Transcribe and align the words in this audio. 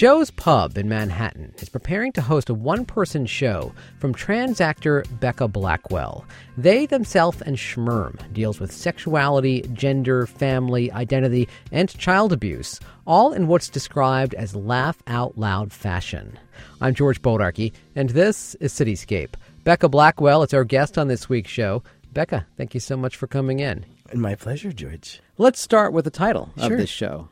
Joe's 0.00 0.30
Pub 0.30 0.78
in 0.78 0.88
Manhattan 0.88 1.52
is 1.58 1.68
preparing 1.68 2.10
to 2.12 2.22
host 2.22 2.48
a 2.48 2.54
one 2.54 2.86
person 2.86 3.26
show 3.26 3.74
from 3.98 4.14
trans 4.14 4.58
actor 4.58 5.04
Becca 5.20 5.46
Blackwell. 5.46 6.24
They 6.56 6.86
themselves 6.86 7.42
and 7.42 7.58
Schmerm 7.58 8.16
deals 8.32 8.58
with 8.60 8.72
sexuality, 8.72 9.60
gender, 9.74 10.26
family, 10.26 10.90
identity, 10.92 11.50
and 11.70 11.90
child 11.98 12.32
abuse, 12.32 12.80
all 13.06 13.34
in 13.34 13.46
what's 13.46 13.68
described 13.68 14.32
as 14.32 14.56
laugh 14.56 14.96
out 15.06 15.36
loud 15.36 15.70
fashion. 15.70 16.38
I'm 16.80 16.94
George 16.94 17.20
Bodarky, 17.20 17.74
and 17.94 18.08
this 18.08 18.54
is 18.54 18.72
Cityscape. 18.72 19.34
Becca 19.64 19.90
Blackwell 19.90 20.42
is 20.42 20.54
our 20.54 20.64
guest 20.64 20.96
on 20.96 21.08
this 21.08 21.28
week's 21.28 21.50
show. 21.50 21.82
Becca, 22.14 22.46
thank 22.56 22.72
you 22.72 22.80
so 22.80 22.96
much 22.96 23.16
for 23.16 23.26
coming 23.26 23.60
in. 23.60 23.84
My 24.14 24.34
pleasure, 24.34 24.72
George. 24.72 25.20
Let's 25.36 25.60
start 25.60 25.92
with 25.92 26.06
the 26.06 26.10
title 26.10 26.48
Sure. 26.56 26.72
of 26.72 26.78
this 26.78 26.88
show. 26.88 27.28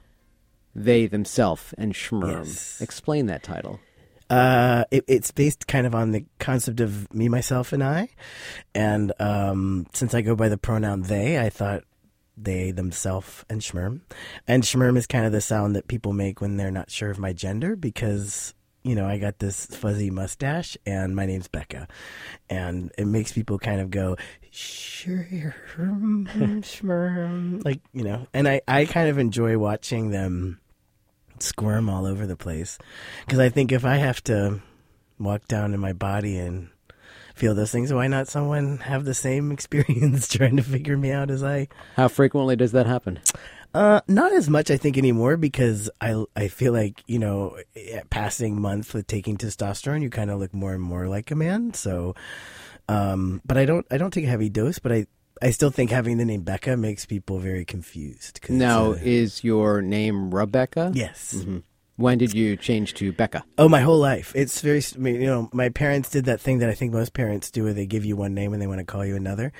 They 0.84 1.06
themselves 1.06 1.74
and 1.76 1.92
Schmerm. 1.94 2.46
Yes. 2.46 2.80
Explain 2.80 3.26
that 3.26 3.42
title. 3.42 3.80
Uh, 4.30 4.84
it, 4.90 5.04
it's 5.08 5.30
based 5.30 5.66
kind 5.66 5.86
of 5.86 5.94
on 5.94 6.12
the 6.12 6.24
concept 6.38 6.80
of 6.80 7.12
me, 7.14 7.28
myself, 7.28 7.72
and 7.72 7.82
I. 7.82 8.10
And 8.74 9.12
um, 9.18 9.86
since 9.94 10.14
I 10.14 10.20
go 10.20 10.36
by 10.36 10.48
the 10.48 10.58
pronoun 10.58 11.02
they, 11.02 11.38
I 11.38 11.48
thought 11.48 11.84
they, 12.36 12.70
themselves, 12.70 13.44
and 13.48 13.60
schmerm. 13.60 14.00
And 14.46 14.62
schmerm 14.62 14.96
is 14.96 15.06
kind 15.06 15.24
of 15.24 15.32
the 15.32 15.40
sound 15.40 15.74
that 15.76 15.88
people 15.88 16.12
make 16.12 16.40
when 16.40 16.56
they're 16.56 16.70
not 16.70 16.90
sure 16.90 17.10
of 17.10 17.18
my 17.18 17.32
gender 17.32 17.74
because, 17.74 18.54
you 18.84 18.94
know, 18.94 19.06
I 19.06 19.18
got 19.18 19.38
this 19.38 19.66
fuzzy 19.66 20.10
mustache 20.10 20.76
and 20.86 21.16
my 21.16 21.26
name's 21.26 21.48
Becca. 21.48 21.88
And 22.50 22.92
it 22.98 23.06
makes 23.06 23.32
people 23.32 23.58
kind 23.58 23.80
of 23.80 23.90
go, 23.90 24.16
schmerm, 24.52 25.54
schmerm. 26.62 27.64
Like, 27.68 27.80
you 27.92 28.04
know, 28.04 28.26
and 28.34 28.46
I, 28.46 28.60
I 28.68 28.84
kind 28.84 29.08
of 29.08 29.18
enjoy 29.18 29.58
watching 29.58 30.10
them 30.10 30.60
squirm 31.42 31.88
all 31.88 32.06
over 32.06 32.26
the 32.26 32.36
place 32.36 32.78
because 33.26 33.38
I 33.38 33.48
think 33.48 33.72
if 33.72 33.84
I 33.84 33.96
have 33.96 34.22
to 34.24 34.60
walk 35.18 35.48
down 35.48 35.74
in 35.74 35.80
my 35.80 35.92
body 35.92 36.38
and 36.38 36.68
feel 37.34 37.54
those 37.54 37.70
things, 37.70 37.92
why 37.92 38.06
not 38.06 38.28
someone 38.28 38.78
have 38.78 39.04
the 39.04 39.14
same 39.14 39.52
experience 39.52 40.28
trying 40.28 40.56
to 40.56 40.62
figure 40.62 40.96
me 40.96 41.10
out 41.10 41.30
as 41.30 41.42
I? 41.42 41.68
How 41.96 42.08
frequently 42.08 42.56
does 42.56 42.72
that 42.72 42.86
happen? 42.86 43.20
Uh, 43.74 44.00
not 44.08 44.32
as 44.32 44.48
much, 44.48 44.70
I 44.70 44.76
think, 44.76 44.96
anymore 44.96 45.36
because 45.36 45.90
I 46.00 46.24
I 46.34 46.48
feel 46.48 46.72
like 46.72 47.02
you 47.06 47.18
know, 47.18 47.58
passing 48.10 48.60
month 48.60 48.94
with 48.94 49.06
taking 49.06 49.36
testosterone, 49.36 50.02
you 50.02 50.10
kind 50.10 50.30
of 50.30 50.38
look 50.38 50.54
more 50.54 50.72
and 50.72 50.82
more 50.82 51.06
like 51.06 51.30
a 51.30 51.34
man. 51.34 51.74
So, 51.74 52.14
um, 52.88 53.42
but 53.44 53.58
I 53.58 53.66
don't 53.66 53.86
I 53.90 53.98
don't 53.98 54.10
take 54.10 54.24
a 54.24 54.28
heavy 54.28 54.48
dose, 54.48 54.78
but 54.78 54.92
I. 54.92 55.06
I 55.42 55.50
still 55.50 55.70
think 55.70 55.90
having 55.90 56.18
the 56.18 56.24
name 56.24 56.42
Becca 56.42 56.76
makes 56.76 57.06
people 57.06 57.38
very 57.38 57.64
confused. 57.64 58.40
Now, 58.48 58.92
uh, 58.92 58.98
is 59.00 59.44
your 59.44 59.82
name 59.82 60.34
Rebecca? 60.34 60.92
yes, 60.94 61.34
Mhm. 61.36 61.62
When 61.96 62.16
did 62.16 62.32
you 62.32 62.56
change 62.56 62.94
to 62.94 63.10
Becca? 63.10 63.42
Oh, 63.58 63.68
my 63.68 63.80
whole 63.80 63.98
life. 63.98 64.32
It's 64.36 64.60
very, 64.60 64.80
I 64.94 64.98
mean, 64.98 65.16
you 65.16 65.26
know, 65.26 65.48
my 65.52 65.68
parents 65.68 66.08
did 66.10 66.26
that 66.26 66.40
thing 66.40 66.58
that 66.58 66.70
I 66.70 66.74
think 66.74 66.92
most 66.92 67.12
parents 67.12 67.50
do 67.50 67.64
where 67.64 67.72
they 67.74 67.86
give 67.86 68.04
you 68.04 68.14
one 68.16 68.34
name 68.34 68.52
and 68.52 68.62
they 68.62 68.68
want 68.68 68.78
to 68.78 68.84
call 68.84 69.04
you 69.04 69.16
another. 69.16 69.52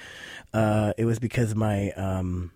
Uh, 0.52 0.92
it 0.96 1.04
was 1.04 1.18
because 1.18 1.56
my, 1.56 1.90
um, 1.92 2.52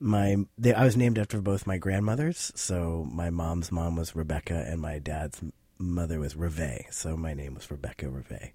my, 0.00 0.34
they, 0.58 0.74
I 0.74 0.84
was 0.84 0.96
named 0.96 1.16
after 1.16 1.40
both 1.40 1.64
my 1.64 1.78
grandmothers. 1.78 2.50
So 2.56 3.06
my 3.08 3.30
mom's 3.30 3.70
mom 3.70 3.94
was 3.94 4.16
Rebecca 4.16 4.64
and 4.66 4.80
my 4.80 4.98
dad's 4.98 5.40
mother 5.78 6.18
was 6.18 6.34
Reve. 6.34 6.86
So 6.90 7.16
my 7.16 7.32
name 7.32 7.54
was 7.54 7.70
Rebecca 7.70 8.08
Reve. 8.08 8.50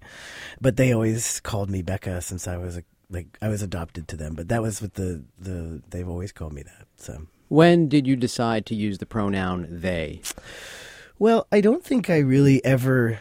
But 0.60 0.76
they 0.76 0.92
always 0.92 1.40
called 1.40 1.70
me 1.70 1.80
Becca 1.80 2.20
since 2.20 2.46
I 2.46 2.58
was 2.58 2.76
a, 2.76 2.82
like, 3.10 3.38
I 3.40 3.48
was 3.48 3.62
adopted 3.62 4.08
to 4.08 4.16
them. 4.16 4.34
But 4.34 4.48
that 4.48 4.62
was 4.62 4.82
what 4.82 4.94
the, 4.94 5.24
the, 5.38 5.82
they've 5.90 6.08
always 6.08 6.32
called 6.32 6.52
me 6.52 6.62
that. 6.62 6.86
So. 6.96 7.26
When 7.48 7.88
did 7.88 8.06
you 8.06 8.16
decide 8.16 8.66
to 8.66 8.74
use 8.74 8.98
the 8.98 9.06
pronoun 9.06 9.66
they? 9.70 10.22
Well, 11.18 11.46
I 11.50 11.60
don't 11.60 11.84
think 11.84 12.10
I 12.10 12.18
really 12.18 12.64
ever. 12.64 13.20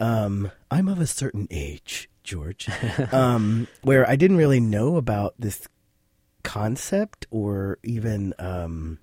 Um, 0.00 0.50
I'm 0.70 0.88
of 0.88 1.00
a 1.00 1.06
certain 1.06 1.46
age, 1.50 2.10
George, 2.24 2.68
um, 3.12 3.68
where 3.82 4.08
I 4.08 4.16
didn't 4.16 4.36
really 4.36 4.60
know 4.60 4.96
about 4.96 5.34
this 5.38 5.68
concept 6.42 7.26
or 7.30 7.78
even 7.84 8.34
um, 8.38 8.98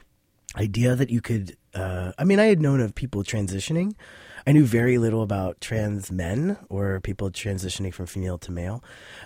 idea 0.56 0.96
that 0.96 1.10
you 1.10 1.22
could. 1.22 1.56
Uh, 1.74 2.12
I 2.18 2.24
mean, 2.24 2.40
I 2.40 2.46
had 2.46 2.62
known 2.62 2.82
of 2.82 2.96
people 2.96 3.24
transitioning. 3.24 3.94
I 4.46 4.52
knew 4.52 4.66
very 4.66 4.98
little 4.98 5.22
about 5.22 5.62
trans 5.62 6.12
men 6.12 6.58
or 6.70 7.00
people 7.02 7.30
transitioning 7.30 7.94
from 7.94 8.06
female 8.06 8.38
to 8.40 8.52
male. 8.52 8.84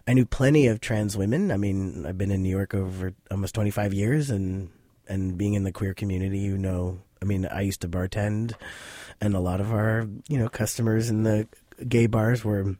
I 0.07 0.13
knew 0.13 0.25
plenty 0.25 0.67
of 0.67 0.81
trans 0.81 1.17
women. 1.17 1.51
I 1.51 1.57
mean, 1.57 2.05
I've 2.05 2.17
been 2.17 2.31
in 2.31 2.43
New 2.43 2.49
York 2.49 2.73
over 2.73 3.13
almost 3.31 3.55
25 3.55 3.93
years 3.93 4.29
and 4.29 4.69
and 5.07 5.37
being 5.37 5.53
in 5.53 5.63
the 5.63 5.71
queer 5.71 5.93
community, 5.93 6.39
you 6.39 6.57
know, 6.57 7.01
I 7.21 7.25
mean, 7.25 7.45
I 7.45 7.61
used 7.61 7.81
to 7.81 7.89
bartend 7.89 8.53
and 9.19 9.35
a 9.35 9.39
lot 9.39 9.59
of 9.59 9.71
our, 9.71 10.07
you 10.27 10.37
know, 10.37 10.47
customers 10.47 11.09
in 11.09 11.23
the 11.23 11.47
gay 11.87 12.07
bars 12.07 12.45
were 12.45 12.77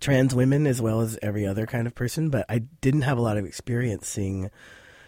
trans 0.00 0.34
women 0.34 0.66
as 0.66 0.80
well 0.80 1.00
as 1.00 1.18
every 1.22 1.46
other 1.46 1.66
kind 1.66 1.86
of 1.86 1.94
person, 1.94 2.28
but 2.28 2.44
I 2.48 2.60
didn't 2.80 3.02
have 3.02 3.18
a 3.18 3.22
lot 3.22 3.38
of 3.38 3.46
experience 3.46 4.08
seeing 4.08 4.50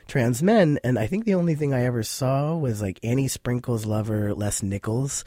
trans 0.07 0.43
men 0.43 0.79
and 0.85 0.99
I 0.99 1.07
think 1.07 1.25
the 1.25 1.35
only 1.35 1.55
thing 1.55 1.73
I 1.73 1.85
ever 1.85 2.03
saw 2.03 2.55
was 2.57 2.83
like 2.83 3.01
Annie 3.03 3.29
Sprinkle's 3.29 3.87
lover 3.87 4.35
Les 4.35 4.63
Nichols 4.63 5.25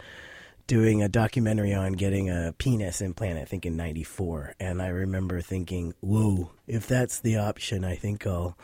doing 0.68 1.02
a 1.02 1.08
documentary 1.08 1.74
on 1.74 1.94
getting 1.94 2.30
a 2.30 2.54
penis 2.58 3.02
implant, 3.02 3.40
I 3.40 3.46
think 3.46 3.66
in 3.66 3.78
94. 3.78 4.56
And 4.60 4.82
I 4.82 4.88
remember 4.88 5.42
thinking, 5.42 5.94
whoa, 6.02 6.52
if 6.68 6.88
that's 6.88 7.22
the 7.22 7.38
option, 7.38 7.86
I 7.86 7.96
think 7.96 8.28
I'll. 8.28 8.58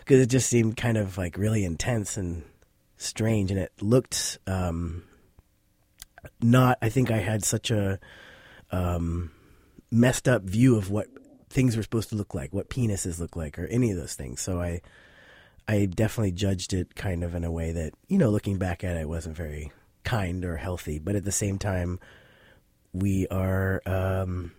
Because 0.00 0.20
it 0.20 0.26
just 0.26 0.48
seemed 0.48 0.76
kind 0.76 0.96
of 0.96 1.18
like 1.18 1.36
really 1.36 1.64
intense 1.64 2.16
and 2.16 2.42
strange. 2.96 3.50
And 3.50 3.60
it 3.60 3.72
looked 3.80 4.38
um, 4.46 5.04
not, 6.40 6.78
I 6.80 6.88
think 6.88 7.10
I 7.10 7.18
had 7.18 7.44
such 7.44 7.70
a 7.70 8.00
um, 8.72 9.30
messed 9.90 10.28
up 10.28 10.42
view 10.42 10.76
of 10.76 10.90
what 10.90 11.08
things 11.50 11.76
were 11.76 11.82
supposed 11.82 12.08
to 12.08 12.16
look 12.16 12.34
like, 12.34 12.54
what 12.54 12.70
penises 12.70 13.20
look 13.20 13.36
like, 13.36 13.58
or 13.58 13.66
any 13.66 13.90
of 13.90 13.98
those 13.98 14.14
things. 14.14 14.40
So 14.40 14.60
I. 14.60 14.80
I 15.68 15.84
definitely 15.86 16.32
judged 16.32 16.72
it 16.72 16.96
kind 16.96 17.22
of 17.22 17.36
in 17.36 17.44
a 17.44 17.52
way 17.52 17.70
that, 17.70 17.92
you 18.08 18.18
know, 18.18 18.30
looking 18.30 18.58
back 18.58 18.82
at 18.82 18.96
it, 18.96 19.08
wasn't 19.08 19.36
very 19.36 19.70
kind 20.04 20.44
or 20.44 20.56
healthy. 20.56 20.98
But 20.98 21.16
at 21.16 21.24
the 21.24 21.32
same 21.32 21.58
time, 21.58 22.00
we 22.92 23.26
are 23.28 23.82
um, 23.86 24.52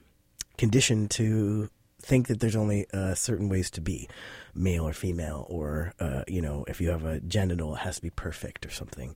conditioned 0.58 1.12
to 1.12 1.70
think 2.02 2.28
that 2.28 2.40
there's 2.40 2.56
only 2.56 2.88
uh, 2.94 3.14
certain 3.14 3.48
ways 3.48 3.70
to 3.72 3.82
be 3.82 4.10
male 4.56 4.88
or 4.88 4.94
female, 4.94 5.46
or, 5.50 5.94
uh, 6.00 6.24
you 6.28 6.42
know, 6.42 6.66
if 6.68 6.82
you 6.82 6.90
have 6.90 7.06
a 7.06 7.20
genital, 7.22 7.76
it 7.76 7.80
has 7.80 7.98
to 7.98 8.02
be 8.02 8.10
perfect 8.10 8.66
or 8.66 8.72
something. 8.72 9.16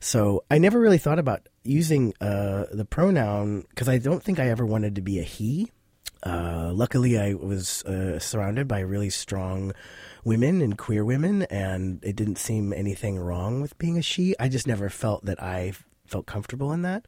So 0.00 0.44
I 0.50 0.58
never 0.58 0.78
really 0.78 0.98
thought 0.98 1.18
about 1.18 1.48
using 1.64 2.12
uh, 2.20 2.64
the 2.72 2.84
pronoun 2.84 3.64
because 3.70 3.88
I 3.88 3.98
don't 3.98 4.22
think 4.22 4.38
I 4.38 4.50
ever 4.50 4.66
wanted 4.66 4.94
to 4.96 5.00
be 5.00 5.18
a 5.18 5.22
he. 5.22 5.72
Uh, 6.22 6.72
luckily, 6.74 7.18
I 7.18 7.34
was 7.34 7.84
uh, 7.84 8.18
surrounded 8.18 8.68
by 8.68 8.80
really 8.80 9.10
strong 9.10 9.72
women 10.26 10.60
and 10.60 10.76
queer 10.76 11.04
women, 11.04 11.42
and 11.44 12.04
it 12.04 12.16
didn't 12.16 12.36
seem 12.36 12.72
anything 12.72 13.16
wrong 13.16 13.62
with 13.62 13.78
being 13.78 13.96
a 13.96 14.02
she. 14.02 14.34
I 14.40 14.48
just 14.48 14.66
never 14.66 14.90
felt 14.90 15.24
that 15.24 15.40
I 15.40 15.72
felt 16.04 16.26
comfortable 16.26 16.72
in 16.72 16.82
that. 16.82 17.06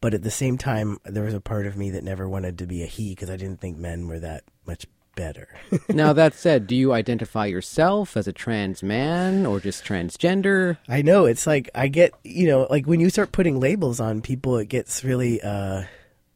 But 0.00 0.14
at 0.14 0.22
the 0.22 0.30
same 0.30 0.56
time, 0.56 0.98
there 1.04 1.24
was 1.24 1.34
a 1.34 1.40
part 1.40 1.66
of 1.66 1.76
me 1.76 1.90
that 1.90 2.04
never 2.04 2.28
wanted 2.28 2.56
to 2.58 2.66
be 2.66 2.82
a 2.84 2.86
he 2.86 3.10
because 3.10 3.28
I 3.28 3.36
didn't 3.36 3.60
think 3.60 3.76
men 3.76 4.06
were 4.06 4.20
that 4.20 4.44
much 4.64 4.86
better. 5.16 5.48
now, 5.88 6.12
that 6.12 6.34
said, 6.34 6.68
do 6.68 6.76
you 6.76 6.92
identify 6.92 7.46
yourself 7.46 8.16
as 8.16 8.28
a 8.28 8.32
trans 8.32 8.80
man 8.80 9.44
or 9.44 9.58
just 9.58 9.84
transgender? 9.84 10.78
I 10.88 11.02
know 11.02 11.26
it's 11.26 11.48
like 11.48 11.68
I 11.74 11.88
get, 11.88 12.14
you 12.22 12.46
know, 12.46 12.68
like 12.70 12.86
when 12.86 13.00
you 13.00 13.10
start 13.10 13.32
putting 13.32 13.58
labels 13.58 13.98
on 13.98 14.22
people, 14.22 14.56
it 14.56 14.68
gets 14.68 15.02
really 15.02 15.42
uh, 15.42 15.82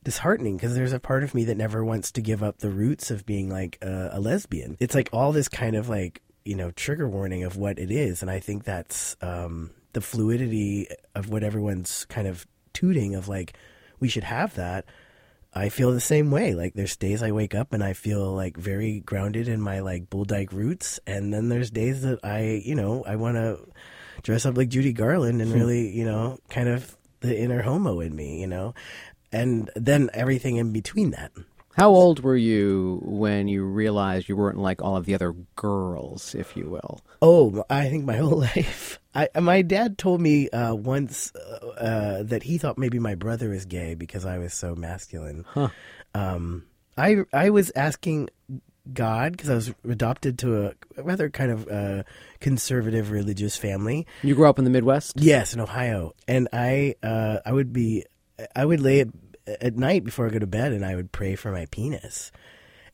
disheartening 0.04 0.56
because 0.56 0.74
there's 0.74 0.92
a 0.92 1.00
part 1.00 1.24
of 1.24 1.34
me 1.34 1.44
that 1.46 1.56
never 1.56 1.84
wants 1.84 2.12
to 2.12 2.20
give 2.20 2.42
up 2.42 2.58
the 2.58 2.70
roots 2.70 3.10
of 3.10 3.26
being 3.26 3.50
like 3.50 3.78
a, 3.82 4.10
a 4.12 4.20
lesbian. 4.20 4.76
It's 4.78 4.94
like 4.94 5.08
all 5.12 5.32
this 5.32 5.48
kind 5.48 5.74
of 5.74 5.88
like, 5.88 6.22
you 6.44 6.54
know, 6.54 6.70
trigger 6.70 7.08
warning 7.08 7.42
of 7.42 7.56
what 7.56 7.78
it 7.78 7.90
is. 7.90 8.22
And 8.22 8.30
I 8.30 8.38
think 8.38 8.64
that's 8.64 9.16
um, 9.22 9.70
the 9.94 10.00
fluidity 10.00 10.86
of 11.14 11.30
what 11.30 11.42
everyone's 11.42 12.04
kind 12.06 12.28
of 12.28 12.46
tooting 12.72 13.14
of 13.14 13.28
like, 13.28 13.56
we 13.98 14.08
should 14.08 14.24
have 14.24 14.54
that. 14.56 14.84
I 15.54 15.68
feel 15.68 15.92
the 15.92 16.00
same 16.00 16.30
way. 16.30 16.54
Like 16.54 16.74
there's 16.74 16.96
days 16.96 17.22
I 17.22 17.30
wake 17.30 17.54
up 17.54 17.72
and 17.72 17.82
I 17.82 17.92
feel 17.92 18.34
like 18.34 18.56
very 18.56 19.00
grounded 19.00 19.48
in 19.48 19.60
my 19.60 19.80
like 19.80 20.10
bull 20.10 20.24
dyke 20.24 20.52
roots, 20.52 20.98
and 21.06 21.32
then 21.32 21.48
there's 21.48 21.70
days 21.70 22.02
that 22.02 22.18
I, 22.24 22.60
you 22.64 22.74
know, 22.74 23.04
I 23.06 23.14
want 23.16 23.36
to 23.36 23.60
dress 24.22 24.46
up 24.46 24.56
like 24.56 24.68
Judy 24.68 24.92
Garland 24.92 25.40
and 25.40 25.52
really, 25.52 25.96
you 25.96 26.04
know, 26.04 26.38
kind 26.50 26.68
of 26.68 26.96
the 27.20 27.38
inner 27.38 27.62
homo 27.62 28.00
in 28.00 28.14
me, 28.14 28.40
you 28.40 28.48
know, 28.48 28.74
and 29.34 29.70
then 29.74 30.10
everything 30.14 30.56
in 30.56 30.72
between 30.72 31.10
that. 31.10 31.32
How 31.76 31.90
old 31.90 32.20
were 32.20 32.36
you 32.36 33.00
when 33.02 33.48
you 33.48 33.64
realized 33.64 34.28
you 34.28 34.36
weren't 34.36 34.58
like 34.58 34.80
all 34.80 34.96
of 34.96 35.06
the 35.06 35.14
other 35.14 35.32
girls, 35.56 36.34
if 36.36 36.56
you 36.56 36.70
will? 36.70 37.00
Oh, 37.20 37.64
I 37.68 37.88
think 37.88 38.04
my 38.04 38.16
whole 38.18 38.38
life. 38.38 39.00
I, 39.12 39.28
my 39.40 39.62
dad 39.62 39.98
told 39.98 40.20
me 40.20 40.48
uh, 40.50 40.74
once 40.74 41.32
uh, 41.34 41.66
uh, 41.66 42.22
that 42.22 42.44
he 42.44 42.58
thought 42.58 42.78
maybe 42.78 43.00
my 43.00 43.16
brother 43.16 43.48
was 43.48 43.64
gay 43.64 43.94
because 43.94 44.24
I 44.24 44.38
was 44.38 44.54
so 44.54 44.76
masculine. 44.76 45.44
Huh. 45.48 45.68
Um, 46.14 46.64
I 46.96 47.24
I 47.32 47.50
was 47.50 47.72
asking 47.74 48.30
God 48.92 49.32
because 49.32 49.50
I 49.50 49.54
was 49.54 49.74
adopted 49.88 50.38
to 50.40 50.66
a 50.66 51.02
rather 51.02 51.28
kind 51.28 51.50
of 51.50 51.68
uh, 51.68 52.02
conservative 52.38 53.10
religious 53.10 53.56
family. 53.56 54.06
You 54.22 54.36
grew 54.36 54.48
up 54.48 54.58
in 54.58 54.64
the 54.64 54.70
Midwest? 54.70 55.14
Yes, 55.16 55.54
in 55.54 55.60
Ohio, 55.60 56.14
and 56.28 56.48
I 56.52 56.94
uh, 57.02 57.38
I 57.44 57.52
would 57.52 57.72
be 57.72 58.04
I 58.54 58.64
would 58.64 58.80
lay 58.80 59.04
at 59.46 59.76
night 59.76 60.04
before 60.04 60.26
I 60.26 60.30
go 60.30 60.38
to 60.38 60.46
bed, 60.46 60.72
and 60.72 60.84
I 60.84 60.96
would 60.96 61.12
pray 61.12 61.36
for 61.36 61.50
my 61.50 61.66
penis. 61.66 62.32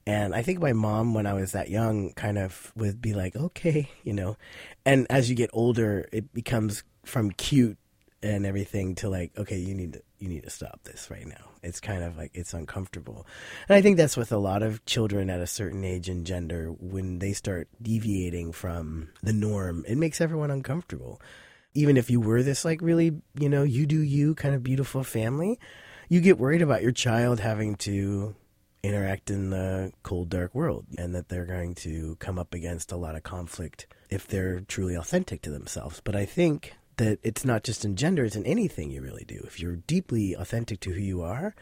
And 0.06 0.34
I 0.34 0.42
think 0.42 0.60
my 0.60 0.72
mom, 0.72 1.14
when 1.14 1.26
I 1.26 1.34
was 1.34 1.52
that 1.52 1.70
young, 1.70 2.12
kind 2.14 2.38
of 2.38 2.72
would 2.74 3.00
be 3.00 3.14
like, 3.14 3.36
"Okay, 3.36 3.90
you 4.02 4.12
know." 4.12 4.36
And 4.84 5.06
as 5.10 5.28
you 5.28 5.36
get 5.36 5.50
older, 5.52 6.08
it 6.12 6.32
becomes 6.32 6.82
from 7.04 7.30
cute 7.32 7.78
and 8.22 8.44
everything 8.44 8.94
to 8.96 9.08
like, 9.08 9.36
"Okay, 9.38 9.58
you 9.58 9.74
need 9.74 9.94
to 9.94 10.02
you 10.18 10.28
need 10.28 10.44
to 10.44 10.50
stop 10.50 10.80
this 10.84 11.10
right 11.10 11.26
now." 11.26 11.50
It's 11.62 11.80
kind 11.80 12.02
of 12.02 12.16
like 12.16 12.30
it's 12.34 12.54
uncomfortable. 12.54 13.26
And 13.68 13.76
I 13.76 13.82
think 13.82 13.96
that's 13.96 14.16
with 14.16 14.32
a 14.32 14.38
lot 14.38 14.62
of 14.62 14.84
children 14.86 15.28
at 15.30 15.40
a 15.40 15.46
certain 15.46 15.84
age 15.84 16.08
and 16.08 16.26
gender 16.26 16.70
when 16.78 17.18
they 17.18 17.32
start 17.32 17.68
deviating 17.80 18.52
from 18.52 19.10
the 19.22 19.32
norm, 19.32 19.84
it 19.86 19.96
makes 19.98 20.20
everyone 20.20 20.50
uncomfortable. 20.50 21.20
Even 21.74 21.96
if 21.96 22.10
you 22.10 22.20
were 22.20 22.42
this 22.42 22.64
like 22.64 22.82
really, 22.82 23.12
you 23.38 23.48
know, 23.48 23.62
you 23.62 23.86
do 23.86 24.00
you 24.00 24.34
kind 24.34 24.54
of 24.54 24.62
beautiful 24.62 25.04
family, 25.04 25.58
you 26.08 26.20
get 26.20 26.38
worried 26.38 26.62
about 26.62 26.82
your 26.82 26.92
child 26.92 27.40
having 27.40 27.76
to 27.76 28.34
interact 28.82 29.30
in 29.30 29.50
the 29.50 29.92
cold 30.02 30.30
dark 30.30 30.54
world 30.54 30.86
and 30.98 31.14
that 31.14 31.28
they're 31.28 31.46
going 31.46 31.74
to 31.74 32.16
come 32.16 32.38
up 32.38 32.54
against 32.54 32.92
a 32.92 32.96
lot 32.96 33.14
of 33.14 33.22
conflict 33.22 33.86
if 34.08 34.26
they're 34.26 34.60
truly 34.60 34.94
authentic 34.94 35.42
to 35.42 35.50
themselves. 35.50 36.00
But 36.02 36.16
I 36.16 36.24
think 36.24 36.74
that 36.96 37.18
it's 37.22 37.44
not 37.44 37.62
just 37.62 37.84
in 37.84 37.96
gender, 37.96 38.24
it's 38.24 38.36
in 38.36 38.46
anything 38.46 38.90
you 38.90 39.02
really 39.02 39.24
do. 39.26 39.40
If 39.44 39.60
you're 39.60 39.76
deeply 39.76 40.34
authentic 40.34 40.80
to 40.80 40.92
who 40.92 41.00
you 41.00 41.22
are, 41.22 41.54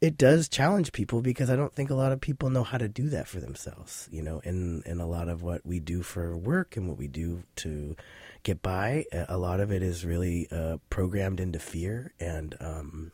it 0.00 0.16
does 0.16 0.48
challenge 0.48 0.92
people 0.92 1.20
because 1.20 1.50
I 1.50 1.56
don't 1.56 1.74
think 1.74 1.90
a 1.90 1.94
lot 1.94 2.12
of 2.12 2.20
people 2.20 2.50
know 2.50 2.62
how 2.62 2.78
to 2.78 2.88
do 2.88 3.08
that 3.10 3.26
for 3.26 3.40
themselves. 3.40 4.08
You 4.12 4.22
know, 4.22 4.40
and, 4.44 4.84
in 4.86 5.00
a 5.00 5.06
lot 5.06 5.28
of 5.28 5.42
what 5.42 5.64
we 5.66 5.80
do 5.80 6.02
for 6.02 6.36
work 6.36 6.76
and 6.76 6.88
what 6.88 6.98
we 6.98 7.08
do 7.08 7.42
to 7.56 7.96
get 8.42 8.62
by, 8.62 9.04
a 9.12 9.36
lot 9.36 9.60
of 9.60 9.72
it 9.72 9.82
is 9.82 10.04
really 10.04 10.48
uh, 10.50 10.78
programmed 10.90 11.40
into 11.40 11.58
fear 11.58 12.12
and 12.20 12.54
um, 12.60 13.12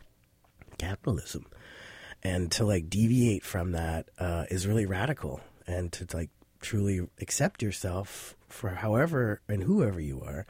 capitalism, 0.78 1.46
and 2.22 2.52
to 2.52 2.64
like 2.64 2.90
deviate 2.90 3.44
from 3.44 3.72
that 3.72 4.08
uh, 4.19 4.44
is 4.50 4.66
really 4.66 4.87
radical, 4.87 5.40
and 5.66 5.90
to 5.92 6.06
like 6.14 6.30
truly 6.60 7.06
accept 7.20 7.62
yourself 7.62 8.37
for 8.48 8.70
however 8.70 9.40
and 9.48 9.64
whoever 9.64 10.00
you 10.00 10.22
are 10.22 10.46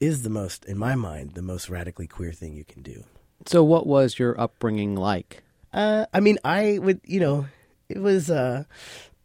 is 0.00 0.22
the 0.22 0.30
most, 0.30 0.64
in 0.64 0.76
my 0.76 0.94
mind, 0.96 1.32
the 1.34 1.42
most 1.42 1.68
radically 1.70 2.06
queer 2.06 2.32
thing 2.32 2.54
you 2.54 2.64
can 2.64 2.82
do. 2.82 3.04
So, 3.46 3.62
what 3.62 3.86
was 3.86 4.18
your 4.18 4.40
upbringing 4.40 4.96
like? 4.96 5.42
Uh, 5.72 6.06
I 6.12 6.20
mean, 6.20 6.38
I 6.44 6.78
would, 6.78 7.00
you 7.04 7.20
know, 7.20 7.46
it 7.88 7.98
was, 7.98 8.30
uh, 8.30 8.64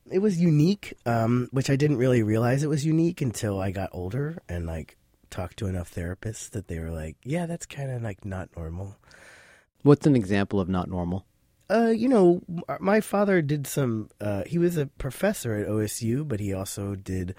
it 0.10 0.20
was 0.20 0.40
unique, 0.40 0.94
um, 1.06 1.50
which 1.52 1.70
I 1.70 1.76
didn't 1.76 1.98
really 1.98 2.24
realize 2.24 2.64
it 2.64 2.70
was 2.70 2.86
unique 2.86 3.22
until 3.22 3.60
I 3.60 3.72
got 3.72 3.90
older 3.92 4.42
and 4.48 4.66
like 4.66 4.98
talked 5.30 5.58
to 5.58 5.68
enough 5.68 5.94
therapists 5.94 6.50
that 6.52 6.68
they 6.68 6.80
were 6.80 6.92
like, 6.92 7.18
yeah, 7.24 7.46
that's 7.46 7.66
kind 7.66 7.92
of 7.92 8.02
like 8.02 8.24
not 8.24 8.50
normal. 8.56 8.96
What's 9.84 10.08
an 10.08 10.16
example 10.16 10.60
of 10.60 10.70
not 10.70 10.90
normal? 10.90 11.26
Uh, 11.70 11.94
you 11.96 12.08
know, 12.08 12.42
my 12.80 13.02
father 13.02 13.42
did 13.42 13.68
some. 13.68 14.10
Uh, 14.22 14.44
he 14.46 14.58
was 14.58 14.78
a 14.78 14.86
professor 14.86 15.56
at 15.56 15.68
OSU, 15.68 16.26
but 16.26 16.40
he 16.40 16.54
also 16.54 16.96
did 16.96 17.36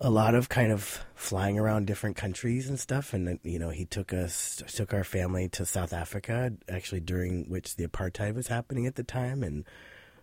a 0.00 0.10
lot 0.10 0.34
of 0.34 0.48
kind 0.48 0.72
of 0.72 1.04
flying 1.14 1.58
around 1.58 1.86
different 1.86 2.16
countries 2.16 2.68
and 2.68 2.78
stuff. 2.78 3.12
And 3.12 3.38
you 3.42 3.58
know, 3.58 3.70
he 3.70 3.84
took 3.84 4.12
us, 4.12 4.62
took 4.66 4.92
our 4.92 5.04
family 5.04 5.48
to 5.50 5.64
South 5.64 5.92
Africa, 5.92 6.52
actually 6.68 7.00
during 7.00 7.48
which 7.48 7.76
the 7.76 7.86
apartheid 7.86 8.34
was 8.34 8.48
happening 8.48 8.86
at 8.86 8.96
the 8.96 9.04
time. 9.04 9.42
And 9.42 9.64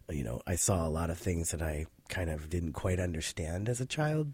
you 0.09 0.23
know, 0.23 0.41
I 0.45 0.55
saw 0.55 0.85
a 0.85 0.89
lot 0.89 1.09
of 1.09 1.17
things 1.17 1.51
that 1.51 1.61
I 1.61 1.85
kind 2.09 2.29
of 2.29 2.49
didn't 2.49 2.73
quite 2.73 2.99
understand 2.99 3.69
as 3.69 3.79
a 3.79 3.85
child. 3.85 4.33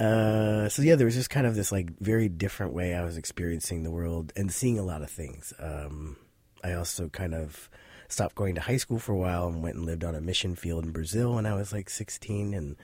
Uh, 0.00 0.68
so 0.68 0.80
yeah, 0.82 0.94
there 0.94 1.06
was 1.06 1.16
just 1.16 1.30
kind 1.30 1.46
of 1.46 1.56
this 1.56 1.72
like 1.72 1.98
very 1.98 2.28
different 2.28 2.72
way 2.72 2.94
I 2.94 3.04
was 3.04 3.16
experiencing 3.16 3.82
the 3.82 3.90
world 3.90 4.32
and 4.36 4.52
seeing 4.52 4.78
a 4.78 4.84
lot 4.84 5.02
of 5.02 5.10
things. 5.10 5.52
Um, 5.58 6.16
I 6.62 6.72
also 6.72 7.08
kind 7.08 7.34
of 7.34 7.68
stopped 8.08 8.36
going 8.36 8.54
to 8.54 8.60
high 8.60 8.76
school 8.76 8.98
for 8.98 9.12
a 9.12 9.16
while 9.16 9.48
and 9.48 9.62
went 9.62 9.76
and 9.76 9.84
lived 9.84 10.04
on 10.04 10.14
a 10.14 10.20
mission 10.20 10.54
field 10.54 10.84
in 10.84 10.92
Brazil 10.92 11.34
when 11.34 11.46
I 11.46 11.54
was 11.54 11.72
like 11.72 11.90
16 11.90 12.54
and 12.54 12.76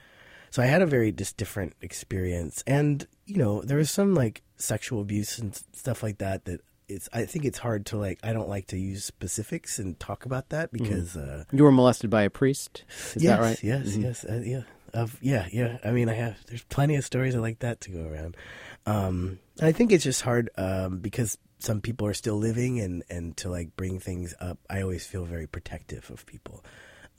so 0.55 0.63
I 0.63 0.67
had 0.67 0.81
a 0.81 0.85
very 0.85 1.11
just 1.11 1.35
different 1.35 1.73
experience, 1.81 2.63
and 2.65 3.05
you 3.25 3.35
know, 3.35 3.61
there 3.61 3.75
was 3.75 3.91
some 3.91 4.15
like 4.15 4.41
sexual 4.55 5.01
abuse 5.01 5.37
and 5.37 5.53
stuff 5.73 6.01
like 6.01 6.19
that. 6.19 6.45
That 6.45 6.61
it's 6.87 7.09
I 7.11 7.25
think 7.25 7.43
it's 7.43 7.57
hard 7.57 7.87
to 7.87 7.97
like. 7.97 8.19
I 8.23 8.31
don't 8.31 8.47
like 8.47 8.67
to 8.67 8.77
use 8.77 9.03
specifics 9.03 9.79
and 9.79 9.99
talk 9.99 10.25
about 10.25 10.47
that 10.51 10.71
mm-hmm. 10.71 10.81
because 10.81 11.17
mm. 11.17 11.41
uh, 11.41 11.43
you 11.51 11.61
were 11.61 11.73
molested 11.73 12.09
by 12.09 12.21
a 12.21 12.29
priest. 12.29 12.85
Is 13.15 13.23
yes, 13.23 13.37
that 13.37 13.43
right? 13.43 13.63
Yes, 13.65 13.87
mm-hmm. 13.87 14.01
yes, 14.03 14.23
uh, 14.23 14.41
yeah. 14.45 14.61
Of 14.93 15.17
yeah, 15.21 15.45
yeah. 15.51 15.77
I 15.83 15.91
mean, 15.91 16.07
I 16.07 16.13
have. 16.13 16.37
There's 16.45 16.63
plenty 16.63 16.95
of 16.95 17.03
stories 17.03 17.35
like 17.35 17.59
that 17.59 17.81
to 17.81 17.91
go 17.91 18.07
around. 18.07 18.37
Um, 18.85 19.39
I 19.61 19.73
think 19.73 19.91
it's 19.91 20.05
just 20.05 20.21
hard 20.21 20.51
um, 20.57 20.99
because 20.99 21.37
some 21.59 21.81
people 21.81 22.07
are 22.07 22.13
still 22.13 22.37
living, 22.37 22.79
and 22.79 23.03
and 23.09 23.35
to 23.43 23.49
like 23.49 23.75
bring 23.75 23.99
things 23.99 24.33
up. 24.39 24.57
I 24.69 24.83
always 24.83 25.05
feel 25.05 25.25
very 25.25 25.47
protective 25.47 26.09
of 26.11 26.25
people 26.25 26.63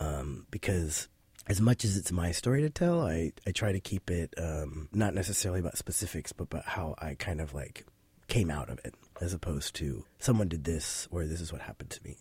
um, 0.00 0.46
because 0.50 1.08
as 1.48 1.60
much 1.60 1.84
as 1.84 1.96
it's 1.96 2.10
my 2.10 2.32
story 2.32 2.62
to 2.62 2.70
tell, 2.70 3.06
I, 3.06 3.32
I 3.46 3.52
try 3.52 3.72
to 3.72 3.80
keep 3.80 4.10
it 4.10 4.34
um, 4.36 4.88
not 4.92 5.14
necessarily 5.14 5.60
about 5.60 5.78
specifics, 5.78 6.32
but 6.32 6.44
about 6.44 6.64
how 6.64 6.94
I 6.98 7.14
kind 7.14 7.40
of 7.40 7.54
like 7.54 7.86
came 8.28 8.50
out 8.50 8.68
of 8.68 8.80
it, 8.84 8.94
as 9.20 9.32
opposed 9.32 9.74
to 9.76 10.04
someone 10.18 10.48
did 10.48 10.64
this 10.64 11.06
or 11.10 11.24
this 11.24 11.40
is 11.40 11.52
what 11.52 11.62
happened 11.62 11.90
to 11.90 12.04
me. 12.04 12.18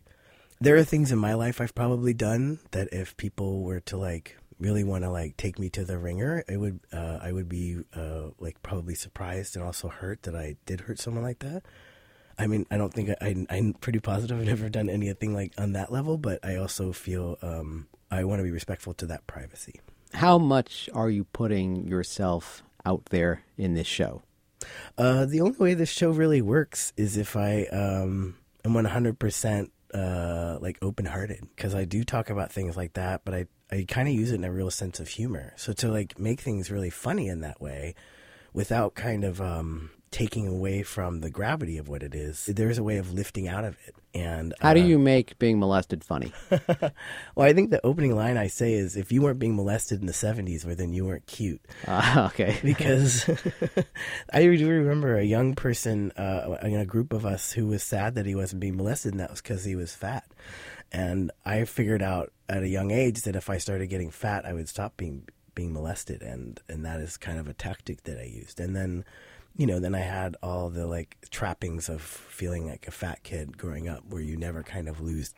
There 0.62 0.76
are 0.76 0.84
things 0.84 1.12
in 1.12 1.18
my 1.18 1.34
life 1.34 1.60
I've 1.60 1.76
probably 1.76 2.14
done 2.14 2.60
that 2.72 2.90
if 2.92 3.18
people 3.18 3.64
were 3.64 3.82
to 3.82 3.98
like 3.98 4.38
really 4.60 4.84
want 4.84 5.04
to 5.04 5.10
like 5.10 5.36
take 5.38 5.60
me 5.60 5.70
to 5.72 5.84
the 5.84 5.98
ringer, 5.98 6.44
it 6.48 6.58
would 6.58 6.80
uh, 6.94 7.20
I 7.22 7.32
would 7.32 7.50
be 7.50 7.80
uh, 7.96 8.30
like 8.40 8.62
probably 8.62 8.96
surprised 8.96 9.56
and 9.56 9.66
also 9.66 9.90
hurt 9.90 10.24
that 10.24 10.36
I 10.36 10.56
did 10.66 10.82
hurt 10.82 11.00
someone 11.00 11.24
like 11.24 11.40
that. 11.40 11.64
I 12.38 12.48
mean, 12.48 12.66
I 12.70 12.78
don't 12.78 12.94
think 12.94 13.10
I, 13.22 13.46
I 13.50 13.58
am 13.58 13.74
pretty 13.74 14.00
positive 14.00 14.40
I've 14.40 14.46
never 14.56 14.70
done 14.70 14.90
anything 14.90 15.34
like 15.34 15.54
on 15.58 15.74
that 15.74 15.92
level, 15.92 16.18
but 16.18 16.40
I 16.46 16.58
also 16.58 16.94
feel 16.94 17.38
um, 17.42 17.88
I 18.16 18.24
want 18.24 18.40
to 18.40 18.44
be 18.44 18.52
respectful 18.52 18.94
to 18.96 19.06
that 19.08 19.28
privacy. 19.28 19.82
How 20.14 20.38
much 20.38 20.90
are 20.94 21.10
you 21.10 21.26
putting 21.26 21.88
yourself 21.88 22.64
out 22.86 23.06
there 23.06 23.44
in 23.58 23.74
this 23.74 23.88
show? 23.88 24.24
Uh, 24.98 25.26
the 25.26 25.42
only 25.42 25.58
way 25.58 25.74
this 25.74 25.90
show 25.90 26.12
really 26.12 26.42
works 26.42 26.94
is 26.96 27.18
if 27.18 27.36
I 27.36 27.66
um, 27.66 28.36
am 28.64 28.74
100% 28.74 29.70
uh, 29.94 30.58
like 30.62 30.78
open 30.82 31.06
hearted 31.06 31.48
because 31.56 31.76
I 31.76 31.86
do 31.86 32.04
talk 32.04 32.30
about 32.30 32.52
things 32.52 32.76
like 32.76 32.94
that, 32.94 33.22
but 33.26 33.34
I, 33.34 33.46
I 33.72 33.86
kind 33.88 34.08
of 34.08 34.14
use 34.14 34.32
it 34.32 34.36
in 34.36 34.44
a 34.44 34.52
real 34.52 34.72
sense 34.72 35.00
of 35.00 35.08
humor. 35.08 35.54
So 35.58 35.74
to 35.74 35.90
like 35.90 36.18
make 36.18 36.42
things 36.42 36.72
really 36.72 36.90
funny 36.90 37.28
in 37.28 37.42
that 37.42 37.62
way 37.62 37.96
without 38.54 38.96
kind 38.96 39.24
of 39.24 39.42
um, 39.42 39.92
taking 40.16 40.48
away 40.48 40.82
from 40.82 41.20
the 41.20 41.30
gravity 41.30 41.78
of 41.78 41.90
what 41.90 42.02
it 42.02 42.16
is, 42.16 42.46
there's 42.46 42.78
a 42.78 42.84
way 42.84 42.96
of 42.96 43.12
lifting 43.12 43.50
out 43.50 43.66
of 43.66 43.78
it. 43.86 43.94
And 44.14 44.54
how 44.62 44.74
do 44.74 44.80
uh, 44.80 44.86
you 44.86 44.98
make 44.98 45.38
being 45.40 45.60
molested 45.60 46.06
funny? 46.06 46.32
well, 47.36 47.46
I 47.46 47.52
think 47.52 47.70
the 47.70 47.86
opening 47.86 48.16
line 48.16 48.38
I 48.38 48.48
say 48.48 48.76
is, 48.76 48.96
"If 48.96 49.12
you 49.12 49.22
weren't 49.22 49.40
being 49.40 49.58
molested 49.58 50.00
in 50.00 50.08
the 50.08 50.14
'70s, 50.14 50.64
well, 50.64 50.74
then 50.74 50.94
you 50.94 51.04
weren't 51.04 51.28
cute." 51.28 51.60
Uh, 51.86 52.30
okay. 52.32 52.58
because 52.64 53.30
I 54.34 54.44
do 54.44 54.70
remember 54.70 55.18
a 55.18 55.26
young 55.26 55.54
person 55.54 56.14
uh, 56.14 56.60
in 56.64 56.80
a 56.80 56.86
group 56.86 57.12
of 57.12 57.26
us 57.26 57.52
who 57.52 57.68
was 57.68 57.84
sad 57.84 58.16
that 58.16 58.26
he 58.26 58.36
wasn't 58.36 58.62
being 58.62 58.78
molested, 58.78 59.12
and 59.12 59.20
that 59.20 59.32
was 59.32 59.42
because 59.42 59.66
he 59.66 59.76
was 59.76 59.94
fat. 59.94 60.24
And 60.94 61.30
I 61.44 61.66
figured 61.66 62.02
out 62.02 62.32
at 62.48 62.64
a 62.64 62.70
young 62.70 62.92
age 62.92 63.24
that 63.24 63.36
if 63.36 63.50
I 63.50 63.58
started 63.58 63.88
getting 63.88 64.12
fat, 64.12 64.46
I 64.46 64.54
would 64.54 64.70
stop 64.70 64.96
being 64.96 65.28
being 65.56 65.74
molested, 65.74 66.22
and 66.22 66.62
and 66.70 66.86
that 66.86 67.02
is 67.02 67.18
kind 67.18 67.38
of 67.38 67.50
a 67.50 67.54
tactic 67.54 68.04
that 68.04 68.18
I 68.18 68.24
used. 68.24 68.62
And 68.62 68.78
then 68.78 69.04
you 69.58 69.66
know, 69.66 69.80
then 69.80 69.96
I 69.96 70.00
had 70.00 70.36
all 70.44 70.70
the 70.70 70.86
like 70.86 71.18
trappings 71.30 71.90
of 71.90 72.02
feeling 72.02 72.68
like 72.68 72.88
a 72.88 72.92
fat 72.92 73.24
kid 73.24 73.58
growing 73.58 73.88
up, 73.88 74.04
where 74.08 74.22
you 74.22 74.38
never 74.38 74.64
kind 74.64 74.90
of 74.90 75.02
lose 75.02 75.34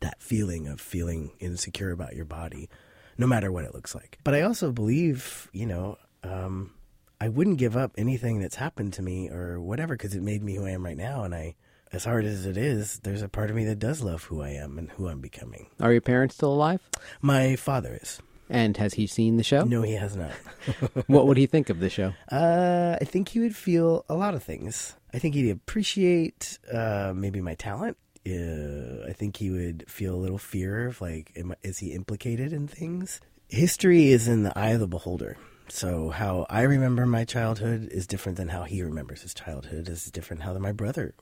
that 0.00 0.22
feeling 0.22 0.66
of 0.66 0.80
feeling 0.80 1.32
insecure 1.38 1.90
about 1.90 2.14
your 2.14 2.24
body, 2.24 2.68
no 3.16 3.26
matter 3.26 3.50
what 3.50 3.64
it 3.64 3.74
looks 3.74 3.94
like. 3.94 4.18
But 4.24 4.34
I 4.34 4.42
also 4.42 4.72
believe, 4.72 5.48
you 5.52 5.66
know, 5.66 5.98
um, 6.22 6.72
I 7.20 7.28
wouldn't 7.28 7.58
give 7.58 7.76
up 7.76 7.92
anything 7.96 8.40
that's 8.40 8.56
happened 8.56 8.92
to 8.94 9.02
me 9.02 9.30
or 9.30 9.60
whatever 9.60 9.94
because 9.94 10.14
it 10.14 10.22
made 10.22 10.42
me 10.42 10.56
who 10.56 10.66
I 10.66 10.70
am 10.70 10.84
right 10.84 10.96
now. 10.96 11.24
And 11.24 11.34
I, 11.34 11.54
as 11.92 12.04
hard 12.04 12.24
as 12.24 12.44
it 12.44 12.56
is, 12.56 12.98
there's 13.00 13.22
a 13.22 13.28
part 13.28 13.48
of 13.48 13.56
me 13.56 13.64
that 13.66 13.78
does 13.78 14.02
love 14.02 14.24
who 14.24 14.42
I 14.42 14.50
am 14.50 14.76
and 14.78 14.90
who 14.90 15.08
I'm 15.08 15.20
becoming. 15.20 15.68
Are 15.80 15.92
your 15.92 16.02
parents 16.02 16.34
still 16.34 16.52
alive? 16.52 16.80
My 17.22 17.56
father 17.56 17.98
is. 18.02 18.20
And 18.48 18.76
has 18.76 18.94
he 18.94 19.06
seen 19.06 19.36
the 19.36 19.42
show? 19.42 19.64
No, 19.64 19.82
he 19.82 19.94
has 19.94 20.16
not. 20.16 20.30
what 21.06 21.26
would 21.26 21.36
he 21.36 21.46
think 21.46 21.68
of 21.68 21.80
the 21.80 21.90
show? 21.90 22.14
Uh, 22.30 22.96
I 23.00 23.04
think 23.04 23.28
he 23.28 23.40
would 23.40 23.56
feel 23.56 24.04
a 24.08 24.14
lot 24.14 24.34
of 24.34 24.42
things. 24.42 24.94
I 25.12 25.18
think 25.18 25.34
he'd 25.34 25.50
appreciate 25.50 26.58
uh, 26.72 27.12
maybe 27.14 27.40
my 27.40 27.54
talent. 27.54 27.96
Uh, 28.26 29.06
I 29.08 29.12
think 29.12 29.36
he 29.36 29.50
would 29.50 29.84
feel 29.88 30.14
a 30.14 30.16
little 30.16 30.38
fear 30.38 30.88
of 30.88 31.00
like, 31.00 31.32
am, 31.36 31.54
is 31.62 31.78
he 31.78 31.92
implicated 31.92 32.52
in 32.52 32.68
things? 32.68 33.20
History 33.48 34.08
is 34.08 34.28
in 34.28 34.42
the 34.42 34.56
eye 34.56 34.70
of 34.70 34.80
the 34.80 34.88
beholder. 34.88 35.36
So 35.68 36.10
how 36.10 36.46
I 36.48 36.62
remember 36.62 37.06
my 37.06 37.24
childhood 37.24 37.88
is 37.90 38.06
different 38.06 38.38
than 38.38 38.48
how 38.48 38.62
he 38.62 38.82
remembers 38.82 39.22
his 39.22 39.34
childhood. 39.34 39.88
Is 39.88 40.04
different 40.10 40.42
how 40.42 40.56
my 40.58 40.72
brother 40.72 41.14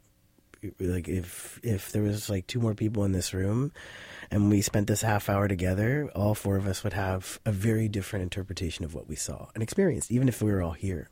like 0.81 1.09
if 1.09 1.61
if 1.63 1.93
there 1.93 2.03
was 2.03 2.31
like 2.31 2.47
two 2.47 2.61
more 2.61 2.75
people 2.75 3.05
in 3.05 3.13
this 3.13 3.35
room 3.35 3.73
and 4.31 4.51
we 4.51 4.61
spent 4.61 4.87
this 4.87 5.03
half 5.03 5.29
hour 5.29 5.49
together, 5.49 6.11
all 6.15 6.35
four 6.35 6.57
of 6.57 6.67
us 6.67 6.85
would 6.85 6.93
have 6.93 7.41
a 7.45 7.53
very 7.53 7.89
different 7.89 8.23
interpretation 8.23 8.85
of 8.85 8.95
what 8.95 9.09
we 9.09 9.17
saw 9.17 9.49
and 9.55 9.63
experienced, 9.63 10.11
even 10.11 10.29
if 10.29 10.43
we 10.43 10.51
were 10.51 10.63
all 10.63 10.73
here. 10.73 11.09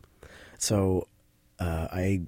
So 0.59 1.09
uh, 1.59 1.89
I 1.91 2.23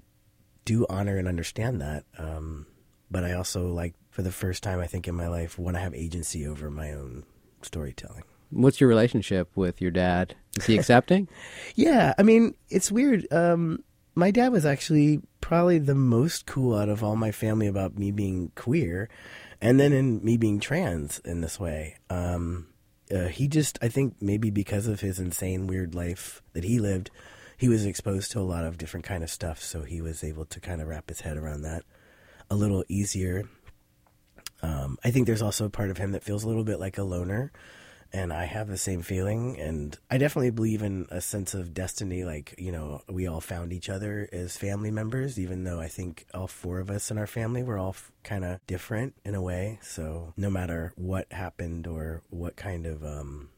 do 0.64 0.87
honor 0.88 1.17
and 1.19 1.29
understand 1.29 1.81
that. 1.81 2.05
Um, 2.19 2.67
but 3.11 3.25
I 3.25 3.33
also 3.33 3.69
like, 3.69 3.95
for 4.11 4.23
the 4.23 4.33
first 4.33 4.62
time, 4.62 4.81
I 4.81 4.87
think 4.87 5.07
in 5.09 5.14
my 5.14 5.29
life, 5.29 5.59
want 5.59 5.76
to 5.76 5.81
have 5.81 5.95
agency 5.95 6.47
over 6.47 6.71
my 6.71 6.93
own 6.93 7.25
storytelling. 7.62 8.25
What's 8.50 8.81
your 8.81 8.88
relationship 8.88 9.50
with 9.57 9.81
your 9.81 9.91
dad? 9.91 10.35
Is 10.57 10.67
he 10.67 10.79
accepting? 10.79 11.29
yeah, 11.75 12.14
I 12.19 12.23
mean, 12.23 12.55
it's 12.71 12.93
weird. 12.93 13.26
Um, 13.33 13.83
my 14.14 14.31
dad 14.31 14.53
was 14.53 14.64
actually 14.64 15.21
probably 15.41 15.79
the 15.79 15.95
most 15.95 16.47
cool 16.47 16.76
out 16.76 16.88
of 16.88 17.03
all 17.03 17.17
my 17.17 17.33
family 17.33 17.67
about 17.67 17.99
me 17.99 18.11
being 18.11 18.53
queer, 18.55 19.09
and 19.61 19.79
then 19.79 19.93
in 19.93 20.25
me 20.25 20.37
being 20.37 20.61
trans 20.61 21.19
in 21.21 21.41
this 21.41 21.59
way. 21.59 21.97
Um, 22.11 22.69
uh, 23.15 23.29
he 23.29 23.49
just, 23.49 23.79
I 23.83 23.89
think, 23.89 24.17
maybe 24.21 24.51
because 24.51 24.87
of 24.87 25.01
his 25.01 25.19
insane, 25.19 25.67
weird 25.67 25.95
life 25.95 26.43
that 26.53 26.65
he 26.65 26.79
lived, 26.79 27.11
he 27.57 27.69
was 27.69 27.85
exposed 27.85 28.33
to 28.33 28.41
a 28.41 28.43
lot 28.43 28.65
of 28.65 28.79
different 28.79 29.07
kind 29.07 29.23
of 29.23 29.31
stuff, 29.31 29.61
so 29.61 29.83
he 29.83 30.01
was 30.01 30.25
able 30.25 30.45
to 30.47 30.61
kind 30.61 30.81
of 30.81 30.89
wrap 30.89 31.09
his 31.09 31.21
head 31.21 31.37
around 31.37 31.63
that 31.63 31.85
a 32.51 32.55
little 32.55 32.85
easier. 32.89 33.45
Um, 34.63 34.99
I 35.05 35.11
think 35.11 35.27
there's 35.27 35.43
also 35.43 35.67
a 35.67 35.71
part 35.71 35.91
of 35.91 35.99
him 35.99 36.13
that 36.13 36.23
feels 36.23 36.45
a 36.45 36.49
little 36.49 36.65
bit 36.65 36.81
like 36.81 36.99
a 36.99 37.03
loner 37.03 37.53
and 38.14 38.33
I 38.33 38.44
have 38.44 38.68
the 38.68 38.78
same 38.78 39.02
feeling. 39.02 39.59
And 39.59 39.99
I 40.09 40.18
definitely 40.18 40.50
believe 40.50 40.83
in 40.83 41.06
a 41.11 41.21
sense 41.21 41.52
of 41.52 41.75
destiny. 41.75 42.25
Like, 42.25 42.54
you 42.56 42.71
know, 42.71 43.02
we 43.09 43.26
all 43.26 43.40
found 43.40 43.73
each 43.73 43.90
other 43.90 44.28
as 44.33 44.56
family 44.56 44.92
members, 44.92 45.38
even 45.38 45.64
though 45.64 45.80
I 45.80 45.88
think 45.88 46.25
all 46.33 46.47
four 46.47 46.78
of 46.78 46.90
us 46.90 47.11
in 47.11 47.18
our 47.18 47.26
family 47.26 47.64
were 47.64 47.76
all 47.76 47.90
f- 47.90 48.12
kind 48.23 48.44
of 48.44 48.64
different 48.68 49.16
in 49.25 49.35
a 49.35 49.42
way. 49.42 49.80
So 49.83 50.33
no 50.37 50.49
matter 50.49 50.92
what 50.94 51.33
happened 51.33 51.88
or 51.88 52.23
what 52.30 52.54
kind 52.54 52.87
of 52.87 53.04
um, 53.04 53.50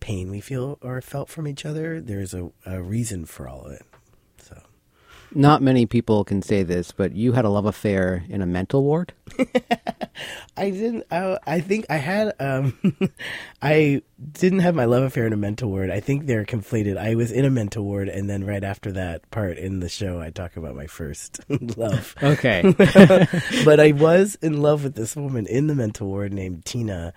pain 0.00 0.30
we 0.30 0.42
feel 0.42 0.78
or 0.82 1.00
felt 1.00 1.30
from 1.30 1.48
each 1.48 1.64
other, 1.64 1.98
there's 1.98 2.34
a, 2.34 2.50
a 2.66 2.82
reason 2.82 3.24
for 3.24 3.48
all 3.48 3.62
of 3.62 3.72
it. 3.72 3.86
Not 5.34 5.62
many 5.62 5.86
people 5.86 6.24
can 6.24 6.42
say 6.42 6.62
this, 6.62 6.92
but 6.92 7.12
you 7.14 7.32
had 7.32 7.44
a 7.44 7.48
love 7.48 7.66
affair 7.66 8.24
in 8.28 8.40
a 8.40 8.46
mental 8.46 8.82
ward. 8.82 9.12
I 10.56 10.70
didn't. 10.70 11.04
I, 11.10 11.38
I 11.46 11.60
think 11.60 11.86
I 11.90 11.96
had. 11.96 12.34
Um, 12.38 12.78
I 13.62 14.02
didn't 14.32 14.60
have 14.60 14.74
my 14.74 14.84
love 14.84 15.02
affair 15.02 15.26
in 15.26 15.32
a 15.32 15.36
mental 15.36 15.70
ward. 15.70 15.90
I 15.90 16.00
think 16.00 16.26
they're 16.26 16.44
conflated. 16.44 16.96
I 16.96 17.14
was 17.16 17.32
in 17.32 17.44
a 17.44 17.50
mental 17.50 17.84
ward, 17.84 18.08
and 18.08 18.30
then 18.30 18.44
right 18.44 18.62
after 18.62 18.92
that 18.92 19.28
part 19.30 19.58
in 19.58 19.80
the 19.80 19.88
show, 19.88 20.20
I 20.20 20.30
talk 20.30 20.56
about 20.56 20.76
my 20.76 20.86
first 20.86 21.40
love. 21.48 22.14
Okay, 22.22 22.62
but 23.64 23.80
I 23.80 23.92
was 23.92 24.36
in 24.36 24.62
love 24.62 24.84
with 24.84 24.94
this 24.94 25.16
woman 25.16 25.46
in 25.46 25.66
the 25.66 25.74
mental 25.74 26.06
ward 26.06 26.32
named 26.32 26.64
Tina, 26.64 27.12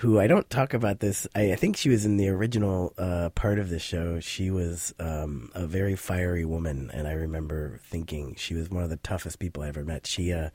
who 0.00 0.18
I 0.18 0.26
don't 0.26 0.48
talk 0.48 0.72
about 0.72 1.00
this. 1.00 1.26
I, 1.34 1.52
I 1.52 1.56
think 1.56 1.76
she 1.76 1.90
was 1.90 2.06
in 2.06 2.16
the 2.16 2.28
original 2.28 2.94
uh, 2.96 3.28
part 3.30 3.58
of 3.58 3.68
the 3.68 3.78
show. 3.78 4.18
She 4.18 4.50
was 4.50 4.94
um, 4.98 5.50
a 5.54 5.66
very 5.66 5.94
fiery 5.94 6.46
woman, 6.46 6.90
and 6.94 7.06
I 7.06 7.12
remember 7.12 7.80
thinking 7.84 8.34
she 8.36 8.54
was 8.54 8.70
one 8.70 8.82
of 8.82 8.88
the 8.88 8.96
toughest 8.96 9.38
people 9.38 9.62
I 9.62 9.68
ever 9.68 9.84
met. 9.84 10.06
She. 10.06 10.32
Uh, 10.32 10.50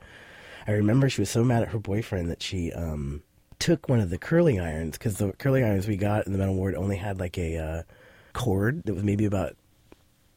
I 0.66 0.72
remember 0.72 1.08
she 1.08 1.20
was 1.20 1.30
so 1.30 1.44
mad 1.44 1.62
at 1.62 1.68
her 1.68 1.78
boyfriend 1.78 2.28
that 2.28 2.42
she 2.42 2.72
um, 2.72 3.22
took 3.60 3.88
one 3.88 4.00
of 4.00 4.10
the 4.10 4.18
curling 4.18 4.60
irons 4.60 4.98
because 4.98 5.18
the 5.18 5.32
curling 5.34 5.62
irons 5.62 5.86
we 5.86 5.96
got 5.96 6.26
in 6.26 6.32
the 6.32 6.38
mental 6.38 6.56
ward 6.56 6.74
only 6.74 6.96
had 6.96 7.20
like 7.20 7.38
a 7.38 7.56
uh, 7.56 7.82
cord 8.32 8.82
that 8.84 8.94
was 8.94 9.04
maybe 9.04 9.26
about 9.26 9.54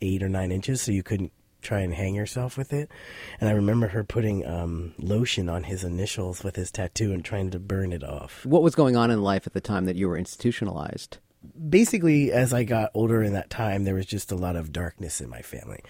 eight 0.02 0.22
or 0.22 0.30
nine 0.30 0.52
inches, 0.52 0.84
so 0.84 0.92
you 0.92 1.02
couldn't 1.02 1.32
try 1.62 1.80
and 1.80 1.94
hang 1.94 2.16
yourself 2.16 2.58
with 2.58 2.74
it. 2.74 2.90
And 3.40 3.50
I 3.50 3.54
remember 3.54 3.88
her 3.90 4.04
putting 4.04 4.46
um, 4.46 4.94
lotion 4.98 5.50
on 5.50 5.64
his 5.64 5.84
initials 5.84 6.44
with 6.44 6.56
his 6.56 6.72
tattoo 6.72 7.14
and 7.14 7.24
trying 7.24 7.52
to 7.52 7.60
burn 7.60 7.92
it 7.92 8.04
off. 8.04 8.46
what 8.46 8.64
was 8.64 8.76
going 8.76 8.96
on 8.96 9.12
in 9.12 9.22
life 9.22 9.46
at 9.46 9.54
the 9.54 9.62
time 9.62 9.86
that 9.86 9.96
you 9.96 10.08
were 10.08 10.18
institutionalized? 10.18 11.18
basically, 11.70 12.32
as 12.32 12.54
I 12.54 12.64
got 12.64 12.92
older 12.94 13.24
in 13.24 13.34
that 13.34 13.50
time, 13.50 13.84
there 13.84 13.96
was 13.96 14.06
just 14.06 14.32
a 14.32 14.36
lot 14.36 14.56
of 14.56 14.72
darkness 14.72 15.22
in 15.22 15.30
my 15.30 15.42
family. 15.42 15.82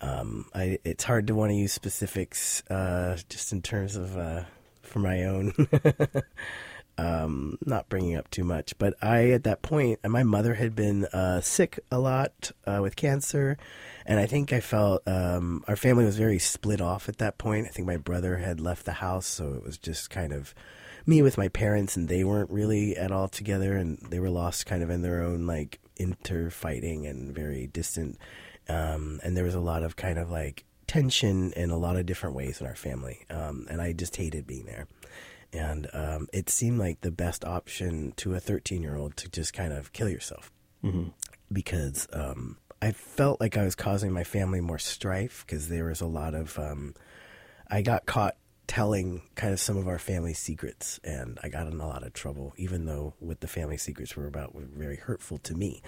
Um, 0.00 0.46
I, 0.54 0.78
it's 0.84 1.04
hard 1.04 1.26
to 1.28 1.34
want 1.34 1.50
to 1.50 1.56
use 1.56 1.72
specifics, 1.72 2.62
uh, 2.68 3.18
just 3.28 3.52
in 3.52 3.62
terms 3.62 3.96
of 3.96 4.16
uh, 4.16 4.44
for 4.82 4.98
my 4.98 5.24
own. 5.24 5.54
um, 6.98 7.58
not 7.64 7.88
bringing 7.88 8.16
up 8.16 8.28
too 8.30 8.44
much, 8.44 8.76
but 8.76 8.94
I 9.00 9.30
at 9.30 9.44
that 9.44 9.62
point, 9.62 10.00
my 10.04 10.24
mother 10.24 10.54
had 10.54 10.74
been 10.74 11.04
uh, 11.06 11.40
sick 11.40 11.78
a 11.90 11.98
lot 11.98 12.50
uh, 12.66 12.80
with 12.82 12.96
cancer, 12.96 13.56
and 14.04 14.18
I 14.18 14.26
think 14.26 14.52
I 14.52 14.60
felt 14.60 15.06
um, 15.06 15.64
our 15.68 15.76
family 15.76 16.04
was 16.04 16.18
very 16.18 16.40
split 16.40 16.80
off 16.80 17.08
at 17.08 17.18
that 17.18 17.38
point. 17.38 17.66
I 17.66 17.70
think 17.70 17.86
my 17.86 17.96
brother 17.96 18.36
had 18.36 18.60
left 18.60 18.84
the 18.84 18.92
house, 18.92 19.26
so 19.26 19.54
it 19.54 19.62
was 19.62 19.78
just 19.78 20.10
kind 20.10 20.32
of 20.32 20.54
me 21.06 21.22
with 21.22 21.38
my 21.38 21.48
parents, 21.48 21.96
and 21.96 22.08
they 22.08 22.24
weren't 22.24 22.50
really 22.50 22.96
at 22.96 23.12
all 23.12 23.28
together, 23.28 23.76
and 23.76 23.98
they 24.10 24.18
were 24.18 24.30
lost 24.30 24.66
kind 24.66 24.82
of 24.82 24.90
in 24.90 25.02
their 25.02 25.22
own 25.22 25.46
like 25.46 25.78
interfighting 25.96 27.06
and 27.06 27.32
very 27.32 27.68
distant. 27.68 28.18
Um, 28.68 29.20
and 29.22 29.36
there 29.36 29.44
was 29.44 29.54
a 29.54 29.60
lot 29.60 29.84
of 29.84 29.96
kind 29.96 30.18
of 30.18 30.30
like 30.30 30.64
tension 30.88 31.52
in 31.52 31.70
a 31.70 31.78
lot 31.78 31.96
of 31.96 32.06
different 32.06 32.34
ways 32.34 32.60
in 32.60 32.66
our 32.66 32.74
family, 32.74 33.24
um, 33.30 33.68
and 33.70 33.80
I 33.80 33.92
just 33.92 34.16
hated 34.16 34.48
being 34.48 34.66
there. 34.66 34.88
And 35.52 35.88
um, 35.94 36.28
it 36.32 36.50
seemed 36.50 36.78
like 36.78 37.00
the 37.00 37.10
best 37.10 37.44
option 37.44 38.12
to 38.16 38.34
a 38.34 38.40
13 38.40 38.82
year 38.82 38.96
old 38.96 39.16
to 39.16 39.28
just 39.30 39.52
kind 39.54 39.72
of 39.72 39.92
kill 39.92 40.08
yourself 40.08 40.50
Mm-hmm. 40.84 41.08
because 41.52 42.06
um, 42.12 42.56
I 42.80 42.92
felt 42.92 43.40
like 43.40 43.56
I 43.56 43.64
was 43.64 43.74
causing 43.74 44.12
my 44.12 44.22
family 44.22 44.60
more 44.60 44.78
strife 44.78 45.44
because 45.44 45.68
there 45.68 45.86
was 45.86 46.00
a 46.00 46.06
lot 46.06 46.34
of. 46.34 46.56
Um, 46.58 46.94
I 47.68 47.82
got 47.82 48.06
caught 48.06 48.36
telling 48.68 49.22
kind 49.34 49.52
of 49.52 49.58
some 49.58 49.76
of 49.76 49.88
our 49.88 49.98
family 49.98 50.34
secrets, 50.34 51.00
and 51.02 51.38
I 51.42 51.48
got 51.48 51.66
in 51.66 51.80
a 51.80 51.86
lot 51.86 52.04
of 52.04 52.12
trouble, 52.12 52.52
even 52.56 52.84
though 52.84 53.14
what 53.18 53.40
the 53.40 53.48
family 53.48 53.76
secrets 53.76 54.14
were 54.14 54.26
about 54.26 54.54
were 54.54 54.68
very 54.72 54.96
hurtful 54.96 55.38
to 55.38 55.54
me. 55.54 55.82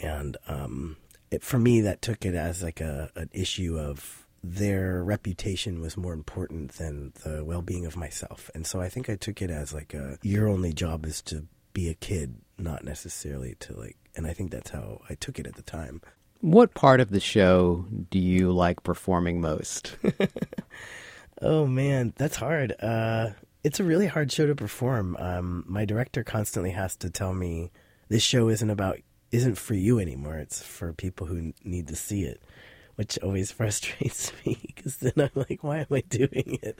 And 0.00 0.36
um, 0.48 0.96
it, 1.30 1.42
for 1.42 1.58
me, 1.58 1.82
that 1.82 2.00
took 2.00 2.24
it 2.24 2.34
as 2.34 2.62
like 2.62 2.80
a 2.80 3.10
an 3.14 3.28
issue 3.32 3.78
of 3.78 4.23
their 4.50 5.02
reputation 5.02 5.80
was 5.80 5.96
more 5.96 6.12
important 6.12 6.72
than 6.72 7.12
the 7.24 7.44
well 7.44 7.62
being 7.62 7.86
of 7.86 7.96
myself. 7.96 8.50
And 8.54 8.66
so 8.66 8.80
I 8.80 8.88
think 8.88 9.08
I 9.08 9.16
took 9.16 9.40
it 9.42 9.50
as 9.50 9.72
like 9.72 9.94
a 9.94 10.18
your 10.22 10.48
only 10.48 10.72
job 10.72 11.06
is 11.06 11.22
to 11.22 11.46
be 11.72 11.88
a 11.88 11.94
kid, 11.94 12.36
not 12.58 12.84
necessarily 12.84 13.56
to 13.60 13.78
like. 13.78 13.96
And 14.16 14.26
I 14.26 14.32
think 14.32 14.50
that's 14.50 14.70
how 14.70 15.00
I 15.10 15.14
took 15.14 15.38
it 15.38 15.46
at 15.46 15.56
the 15.56 15.62
time. 15.62 16.00
What 16.40 16.74
part 16.74 17.00
of 17.00 17.10
the 17.10 17.20
show 17.20 17.86
do 18.10 18.18
you 18.18 18.52
like 18.52 18.82
performing 18.82 19.40
most? 19.40 19.96
Oh 21.42 21.66
man, 21.66 22.12
that's 22.16 22.36
hard. 22.36 22.74
Uh, 22.80 23.30
it's 23.62 23.80
a 23.80 23.84
really 23.84 24.06
hard 24.06 24.30
show 24.30 24.46
to 24.46 24.54
perform. 24.54 25.16
Um, 25.18 25.64
my 25.66 25.84
director 25.84 26.22
constantly 26.22 26.70
has 26.70 26.96
to 26.96 27.10
tell 27.10 27.34
me 27.34 27.70
this 28.08 28.22
show 28.22 28.48
isn't 28.48 28.70
about 28.70 28.98
isn't 29.30 29.58
for 29.58 29.74
you 29.74 29.98
anymore. 29.98 30.36
It's 30.36 30.62
for 30.62 30.92
people 30.92 31.26
who 31.26 31.52
need 31.64 31.88
to 31.88 31.96
see 31.96 32.22
it, 32.22 32.40
which 32.96 33.18
always 33.18 33.50
frustrates 33.52 34.32
me 34.44 34.58
because 34.74 34.96
then 34.96 35.12
I'm 35.16 35.30
like, 35.34 35.62
why 35.62 35.78
am 35.78 35.86
I 35.90 36.02
doing 36.02 36.58
it? 36.62 36.78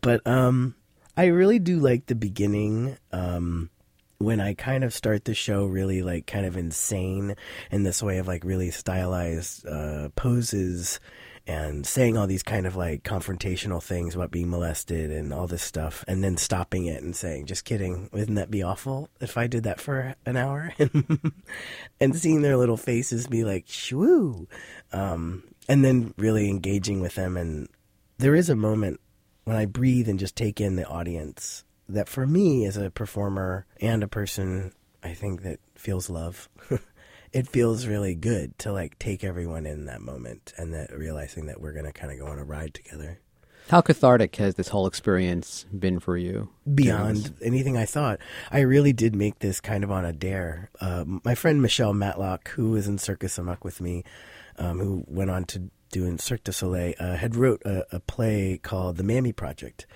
But 0.00 0.26
um, 0.26 0.74
I 1.16 1.26
really 1.26 1.58
do 1.58 1.78
like 1.78 2.06
the 2.06 2.14
beginning. 2.14 2.96
Um, 3.12 3.70
when 4.18 4.40
I 4.40 4.54
kind 4.54 4.82
of 4.82 4.94
start 4.94 5.26
the 5.26 5.34
show 5.34 5.66
really 5.66 6.02
like 6.02 6.26
kind 6.26 6.46
of 6.46 6.56
insane 6.56 7.36
in 7.70 7.82
this 7.82 8.02
way 8.02 8.16
of 8.16 8.26
like 8.26 8.44
really 8.44 8.70
stylized 8.70 9.66
uh, 9.66 10.08
poses 10.16 11.00
and 11.46 11.86
saying 11.86 12.16
all 12.16 12.26
these 12.26 12.42
kind 12.42 12.66
of 12.66 12.74
like 12.76 13.04
confrontational 13.04 13.82
things 13.82 14.14
about 14.14 14.30
being 14.32 14.50
molested 14.50 15.12
and 15.12 15.32
all 15.32 15.46
this 15.46 15.62
stuff, 15.62 16.04
and 16.08 16.24
then 16.24 16.36
stopping 16.36 16.86
it 16.86 17.02
and 17.02 17.14
saying, 17.14 17.46
"Just 17.46 17.64
kidding, 17.64 18.08
wouldn't 18.12 18.36
that 18.36 18.50
be 18.50 18.62
awful 18.62 19.08
if 19.20 19.36
I 19.38 19.46
did 19.46 19.62
that 19.62 19.80
for 19.80 20.16
an 20.26 20.36
hour?" 20.36 20.74
and 22.00 22.16
seeing 22.16 22.42
their 22.42 22.56
little 22.56 22.76
faces 22.76 23.28
be 23.28 23.44
like, 23.44 23.64
shoo, 23.68 24.48
um, 24.92 25.44
and 25.68 25.84
then 25.84 26.14
really 26.16 26.48
engaging 26.48 27.00
with 27.00 27.14
them. 27.14 27.36
And 27.36 27.68
there 28.18 28.34
is 28.34 28.48
a 28.48 28.56
moment 28.56 29.00
when 29.44 29.56
I 29.56 29.66
breathe 29.66 30.08
and 30.08 30.18
just 30.18 30.36
take 30.36 30.60
in 30.60 30.76
the 30.76 30.86
audience 30.86 31.64
that, 31.88 32.08
for 32.08 32.26
me, 32.26 32.64
as 32.66 32.76
a 32.76 32.90
performer 32.90 33.66
and 33.80 34.02
a 34.02 34.08
person, 34.08 34.72
I 35.02 35.14
think 35.14 35.42
that 35.42 35.60
feels 35.74 36.10
love. 36.10 36.48
it 37.32 37.46
feels 37.48 37.86
really 37.86 38.14
good 38.14 38.58
to 38.58 38.72
like 38.72 38.98
take 38.98 39.22
everyone 39.22 39.66
in 39.66 39.84
that 39.86 40.00
moment 40.00 40.52
and 40.56 40.72
that 40.74 40.96
realizing 40.96 41.46
that 41.46 41.60
we're 41.60 41.72
going 41.72 41.84
to 41.84 41.92
kind 41.92 42.12
of 42.12 42.18
go 42.18 42.26
on 42.26 42.38
a 42.38 42.44
ride 42.44 42.72
together 42.72 43.20
How 43.68 43.80
cathartic 43.82 44.36
has 44.36 44.54
this 44.54 44.68
whole 44.68 44.86
experience 44.86 45.66
been 45.76 46.00
for 46.00 46.16
you? 46.16 46.48
beyond 46.72 47.34
anything 47.42 47.76
I 47.76 47.84
thought. 47.84 48.20
I 48.50 48.60
really 48.60 48.92
did 48.92 49.14
make 49.14 49.40
this 49.40 49.60
kind 49.60 49.84
of 49.84 49.90
on 49.90 50.04
a 50.04 50.12
dare. 50.12 50.70
Uh, 50.80 51.04
my 51.24 51.34
friend 51.34 51.60
Michelle 51.60 51.92
Matlock, 51.92 52.48
who 52.50 52.70
was 52.70 52.86
in 52.88 52.96
Circus 52.98 53.36
Amok 53.38 53.64
with 53.64 53.80
me, 53.80 54.02
um, 54.58 54.78
who 54.78 55.04
went 55.06 55.30
on 55.30 55.44
to 55.44 55.70
do 55.90 56.04
in 56.04 56.18
Cirque 56.18 56.44
du 56.44 56.52
Soleil, 56.52 56.94
uh, 56.98 57.16
had 57.16 57.36
wrote 57.36 57.62
a, 57.64 57.86
a 57.94 58.00
play 58.00 58.58
called 58.62 58.96
The 58.96 59.04
Mammy 59.04 59.32
Project. 59.32 59.86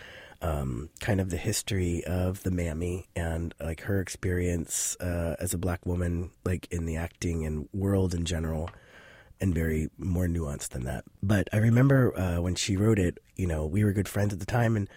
Um, 0.42 0.88
kind 1.00 1.20
of 1.20 1.28
the 1.28 1.36
history 1.36 2.02
of 2.04 2.44
the 2.44 2.50
mammy 2.50 3.10
and 3.14 3.54
like 3.60 3.82
her 3.82 4.00
experience 4.00 4.96
uh, 4.98 5.36
as 5.38 5.52
a 5.52 5.58
black 5.58 5.84
woman, 5.84 6.30
like 6.46 6.66
in 6.70 6.86
the 6.86 6.96
acting 6.96 7.44
and 7.44 7.68
world 7.74 8.14
in 8.14 8.24
general, 8.24 8.70
and 9.38 9.54
very 9.54 9.90
more 9.98 10.26
nuanced 10.26 10.70
than 10.70 10.84
that. 10.84 11.04
But 11.22 11.48
I 11.52 11.58
remember 11.58 12.18
uh, 12.18 12.40
when 12.40 12.54
she 12.54 12.78
wrote 12.78 12.98
it, 12.98 13.18
you 13.36 13.46
know, 13.46 13.66
we 13.66 13.84
were 13.84 13.92
good 13.92 14.08
friends 14.08 14.32
at 14.32 14.40
the 14.40 14.46
time, 14.46 14.76
and 14.76 14.88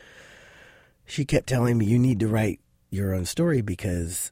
she 1.05 1.25
kept 1.25 1.48
telling 1.48 1.77
me, 1.77 1.88
"You 1.88 2.00
need 2.00 2.22
to 2.22 2.29
write 2.29 2.62
your 2.89 3.13
own 3.13 3.25
story 3.25 3.60
because 3.60 4.32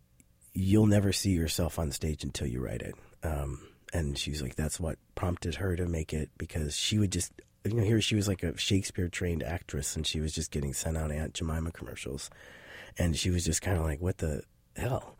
you'll 0.53 0.85
never 0.85 1.11
see 1.11 1.31
yourself 1.31 1.77
on 1.77 1.91
stage 1.91 2.23
until 2.23 2.47
you 2.47 2.61
write 2.61 2.81
it." 2.81 2.95
Um, 3.21 3.59
and 3.93 4.17
she's 4.17 4.41
like, 4.41 4.55
"That's 4.55 4.79
what 4.79 4.97
prompted 5.15 5.55
her 5.55 5.75
to 5.75 5.85
make 5.85 6.13
it 6.13 6.29
because 6.37 6.75
she 6.75 6.97
would 6.99 7.11
just." 7.11 7.31
You 7.63 7.75
know, 7.75 7.83
here 7.83 8.01
she 8.01 8.15
was 8.15 8.27
like 8.27 8.41
a 8.41 8.57
Shakespeare 8.57 9.07
trained 9.07 9.43
actress, 9.43 9.95
and 9.95 10.05
she 10.05 10.19
was 10.19 10.33
just 10.33 10.51
getting 10.51 10.73
sent 10.73 10.97
out 10.97 11.11
Aunt 11.11 11.33
Jemima 11.33 11.71
commercials, 11.71 12.29
and 12.97 13.15
she 13.15 13.29
was 13.29 13.45
just 13.45 13.61
kind 13.61 13.77
of 13.77 13.83
like, 13.83 14.01
"What 14.01 14.17
the 14.17 14.43
hell?" 14.75 15.15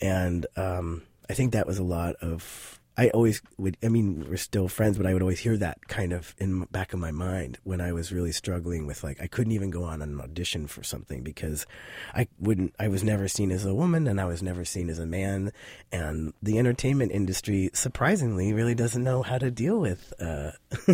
And 0.00 0.46
um, 0.56 1.02
I 1.30 1.34
think 1.34 1.52
that 1.52 1.66
was 1.66 1.78
a 1.78 1.84
lot 1.84 2.16
of 2.16 2.80
I 2.98 3.10
always 3.10 3.42
would. 3.58 3.76
I 3.82 3.88
mean, 3.88 4.26
we're 4.28 4.38
still 4.38 4.68
friends, 4.68 4.96
but 4.96 5.06
I 5.06 5.12
would 5.12 5.20
always 5.20 5.40
hear 5.40 5.56
that 5.58 5.86
kind 5.86 6.14
of 6.14 6.34
in 6.38 6.64
back 6.64 6.94
of 6.94 6.98
my 6.98 7.10
mind 7.10 7.58
when 7.62 7.80
I 7.80 7.92
was 7.92 8.10
really 8.10 8.32
struggling 8.32 8.86
with 8.86 9.04
like 9.04 9.20
I 9.20 9.26
couldn't 9.26 9.52
even 9.52 9.70
go 9.70 9.84
on 9.84 10.00
an 10.00 10.18
audition 10.18 10.66
for 10.66 10.82
something 10.82 11.22
because 11.22 11.66
I 12.14 12.28
wouldn't. 12.40 12.74
I 12.78 12.88
was 12.88 13.04
never 13.04 13.28
seen 13.28 13.50
as 13.50 13.66
a 13.66 13.74
woman, 13.74 14.06
and 14.06 14.18
I 14.18 14.24
was 14.24 14.42
never 14.42 14.64
seen 14.64 14.88
as 14.88 14.98
a 14.98 15.06
man. 15.06 15.52
And 15.92 16.32
the 16.42 16.58
entertainment 16.58 17.12
industry, 17.12 17.70
surprisingly, 17.74 18.54
really 18.54 18.74
doesn't 18.74 19.04
know 19.04 19.22
how 19.22 19.36
to 19.38 19.50
deal 19.50 19.78
with 19.78 20.14
uh, 20.18 20.52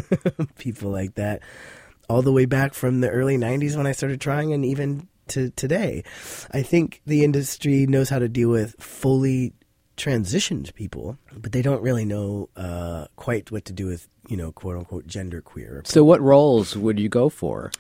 people 0.59 0.91
like 0.91 1.15
that. 1.15 1.41
All 2.09 2.23
the 2.23 2.33
way 2.33 2.47
back 2.47 2.75
from 2.75 3.01
the 3.01 3.11
early 3.11 3.37
'90s 3.37 3.77
when 3.77 3.87
I 3.87 3.93
started 3.93 4.21
trying, 4.21 4.53
and 4.53 4.65
even 4.65 5.09
to 5.29 5.51
today, 5.51 6.03
I 6.51 6.63
think 6.63 7.01
the 7.07 7.23
industry 7.23 7.87
knows 7.87 8.09
how 8.09 8.19
to 8.19 8.29
deal 8.29 8.49
with 8.49 8.75
fully 8.81 9.53
transitioned 10.03 10.75
people, 10.75 11.17
but 11.37 11.53
they 11.53 11.63
don't 11.63 11.83
really 11.83 12.05
know 12.05 12.49
uh, 12.57 13.07
quite 13.17 13.51
what 13.53 13.65
to 13.67 13.73
do 13.73 13.87
with, 13.87 14.09
you 14.29 14.37
know, 14.37 14.51
quote 14.53 14.77
unquote 14.77 15.07
gender 15.07 15.41
queer. 15.41 15.83
So, 15.85 16.03
what 16.03 16.21
roles 16.21 16.77
would 16.77 16.99
you 16.99 17.09
go 17.09 17.29
for? 17.29 17.71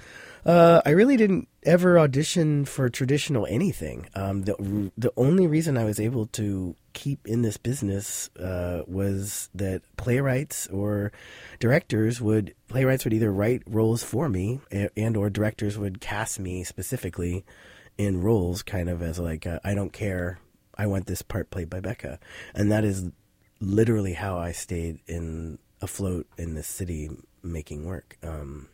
Uh, 0.45 0.83
I 0.85 0.91
really 0.91 1.17
didn't 1.17 1.49
ever 1.63 1.99
audition 1.99 2.65
for 2.65 2.89
traditional 2.89 3.47
anything. 3.47 4.09
Um, 4.15 4.43
the 4.43 4.91
the 4.99 5.13
only 5.17 5.47
reason 5.47 5.77
I 5.77 5.85
was 5.85 6.01
able 6.01 6.27
to 6.27 6.75
keep 6.95 7.27
in 7.27 7.43
this 7.43 7.57
business 7.57 8.29
uh, 8.39 8.83
was 8.87 9.49
that 9.55 9.83
playwrights 9.97 10.67
or 10.69 11.13
directors 11.61 12.21
would 12.21 12.55
playwrights 12.69 13.05
would 13.05 13.15
either 13.15 13.33
write 13.33 13.63
roles 13.67 14.03
for 14.03 14.29
me 14.29 14.61
and, 14.71 14.91
and 14.97 15.17
or 15.17 15.31
directors 15.31 15.79
would 15.79 16.01
cast 16.01 16.41
me 16.41 16.65
specifically 16.65 17.45
in 17.97 18.21
roles, 18.21 18.63
kind 18.63 18.89
of 18.89 19.01
as 19.01 19.21
like 19.21 19.47
I 19.47 19.75
don't 19.75 19.93
care 19.93 20.41
I 20.77 20.87
want 20.87 21.07
this 21.07 21.23
part 21.23 21.51
played 21.51 21.71
by 21.71 21.81
Becca, 21.81 22.19
and 22.55 22.71
that 22.73 22.85
is 22.85 23.11
literally 23.61 24.15
how 24.15 24.39
I 24.39 24.53
stayed 24.53 25.01
in 25.07 25.59
afloat 25.81 26.27
in 26.39 26.55
this 26.55 26.67
city 26.67 27.11
making 27.43 27.85
work. 27.85 28.17
Um, 28.23 28.69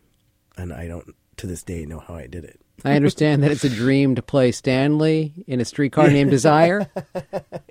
and 0.57 0.73
I 0.73 0.88
don't 0.88 1.14
to 1.37 1.47
this 1.47 1.62
day 1.62 1.87
know 1.87 2.00
how 2.00 2.14
I 2.14 2.26
did 2.26 2.45
it. 2.45 2.61
I 2.85 2.95
understand 2.95 3.43
that 3.43 3.50
it's 3.50 3.64
a 3.64 3.71
dream 3.71 4.14
to 4.14 4.23
play 4.23 4.52
Stanley 4.52 5.33
in 5.49 5.61
a 5.61 5.64
streetcar 5.64 6.09
named 6.09 6.31
Desire. 6.33 6.88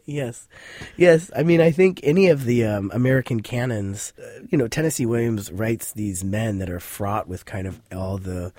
yes, 0.06 0.50
yes. 0.98 1.32
I 1.36 1.44
mean, 1.44 1.62
I 1.62 1.72
think 1.72 2.02
any 2.04 2.28
of 2.28 2.44
the 2.44 2.66
um, 2.66 2.92
American 2.94 3.42
canons, 3.42 4.12
uh, 4.22 4.42
you 4.50 4.58
know, 4.58 4.68
Tennessee 4.68 5.06
Williams 5.06 5.50
writes 5.50 5.94
these 5.94 6.26
men 6.26 6.58
that 6.58 6.70
are 6.70 6.82
fraught 6.82 7.28
with 7.28 7.46
kind 7.46 7.68
of 7.68 7.80
all 7.94 8.18
the 8.18 8.52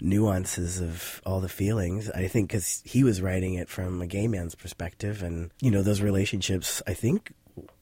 nuances 0.00 0.80
of 0.80 1.20
all 1.24 1.40
the 1.40 1.48
feelings. 1.48 2.10
I 2.10 2.28
think 2.28 2.50
because 2.50 2.82
he 2.84 3.04
was 3.04 3.22
writing 3.22 3.54
it 3.54 3.68
from 3.68 4.00
a 4.00 4.06
gay 4.06 4.28
man's 4.28 4.54
perspective, 4.54 5.22
and 5.22 5.50
you 5.60 5.70
know 5.70 5.82
those 5.82 6.00
relationships. 6.00 6.82
I 6.86 6.94
think 6.94 7.32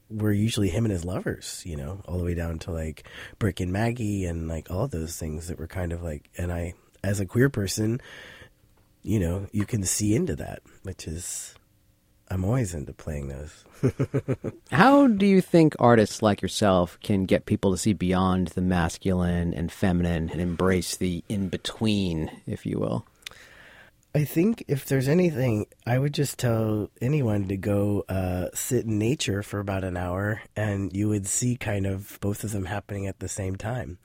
were 0.09 0.31
usually 0.31 0.69
him 0.69 0.85
and 0.85 0.91
his 0.91 1.05
lovers. 1.05 1.63
You 1.65 1.77
know, 1.77 2.01
all 2.05 2.17
the 2.17 2.23
way 2.23 2.33
down 2.33 2.59
to 2.59 2.71
like 2.71 3.07
Brick 3.39 3.59
and 3.59 3.71
Maggie, 3.71 4.25
and 4.25 4.47
like 4.47 4.71
all 4.71 4.87
those 4.87 5.17
things 5.17 5.47
that 5.47 5.59
were 5.59 5.67
kind 5.67 5.91
of 5.91 6.03
like. 6.03 6.29
And 6.37 6.51
I, 6.51 6.73
as 7.03 7.19
a 7.19 7.25
queer 7.25 7.49
person, 7.49 8.01
you 9.03 9.19
know, 9.19 9.47
you 9.51 9.65
can 9.65 9.83
see 9.83 10.15
into 10.15 10.35
that, 10.35 10.61
which 10.83 11.07
is 11.07 11.55
I'm 12.29 12.43
always 12.43 12.73
into 12.73 12.93
playing 12.93 13.29
those. 13.29 13.63
How 14.71 15.07
do 15.07 15.25
you 15.25 15.41
think 15.41 15.75
artists 15.79 16.21
like 16.21 16.41
yourself 16.41 16.97
can 17.01 17.25
get 17.25 17.45
people 17.45 17.71
to 17.71 17.77
see 17.77 17.93
beyond 17.93 18.49
the 18.49 18.61
masculine 18.61 19.53
and 19.53 19.71
feminine 19.71 20.29
and 20.29 20.41
embrace 20.41 20.97
the 20.97 21.23
in 21.29 21.49
between, 21.49 22.29
if 22.45 22.65
you 22.65 22.79
will? 22.79 23.05
I 24.13 24.25
think 24.25 24.63
if 24.67 24.85
there's 24.85 25.07
anything, 25.07 25.67
I 25.85 25.99
would 25.99 26.13
just 26.13 26.39
tell 26.39 26.89
anyone 26.99 27.47
to 27.49 27.57
go 27.57 28.03
uh, 28.09 28.47
sit 28.53 28.85
in 28.85 28.97
nature 28.97 29.43
for 29.43 29.59
about 29.59 29.83
an 29.83 29.95
hour, 29.95 30.41
and 30.55 30.91
you 30.95 31.07
would 31.09 31.27
see 31.27 31.55
kind 31.55 31.85
of 31.85 32.17
both 32.19 32.43
of 32.43 32.51
them 32.51 32.65
happening 32.65 33.07
at 33.07 33.19
the 33.19 33.27
same 33.27 33.55
time. 33.55 33.99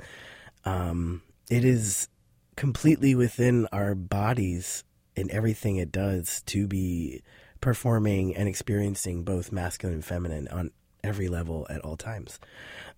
Um, 0.65 1.23
it 1.51 1.65
is 1.65 2.09
completely 2.57 3.15
within 3.15 3.67
our 3.73 3.95
bodies 3.95 4.85
and 5.17 5.31
everything 5.31 5.77
it 5.77 5.91
does 5.91 6.43
to 6.43 6.67
be 6.67 7.23
performing 7.63 8.37
and 8.37 8.47
experiencing 8.47 9.23
both 9.23 9.51
masculine 9.51 9.95
and 9.95 10.05
feminine 10.05 10.49
on 10.49 10.71
every 11.03 11.29
level 11.29 11.67
at 11.71 11.81
all 11.81 11.97
times. 11.97 12.39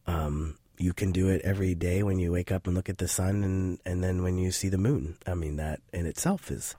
Um, 0.08 0.58
you 0.76 0.92
can 0.92 1.12
do 1.12 1.28
it 1.28 1.42
every 1.42 1.76
day 1.76 2.02
when 2.02 2.18
you 2.18 2.32
wake 2.32 2.50
up 2.50 2.66
and 2.66 2.74
look 2.74 2.88
at 2.88 2.98
the 2.98 3.06
sun, 3.06 3.44
and, 3.44 3.78
and 3.86 4.02
then 4.02 4.24
when 4.24 4.38
you 4.38 4.50
see 4.50 4.68
the 4.68 4.78
moon. 4.78 5.16
I 5.24 5.34
mean, 5.34 5.56
that 5.56 5.80
in 5.92 6.06
itself 6.06 6.50
is 6.50 6.74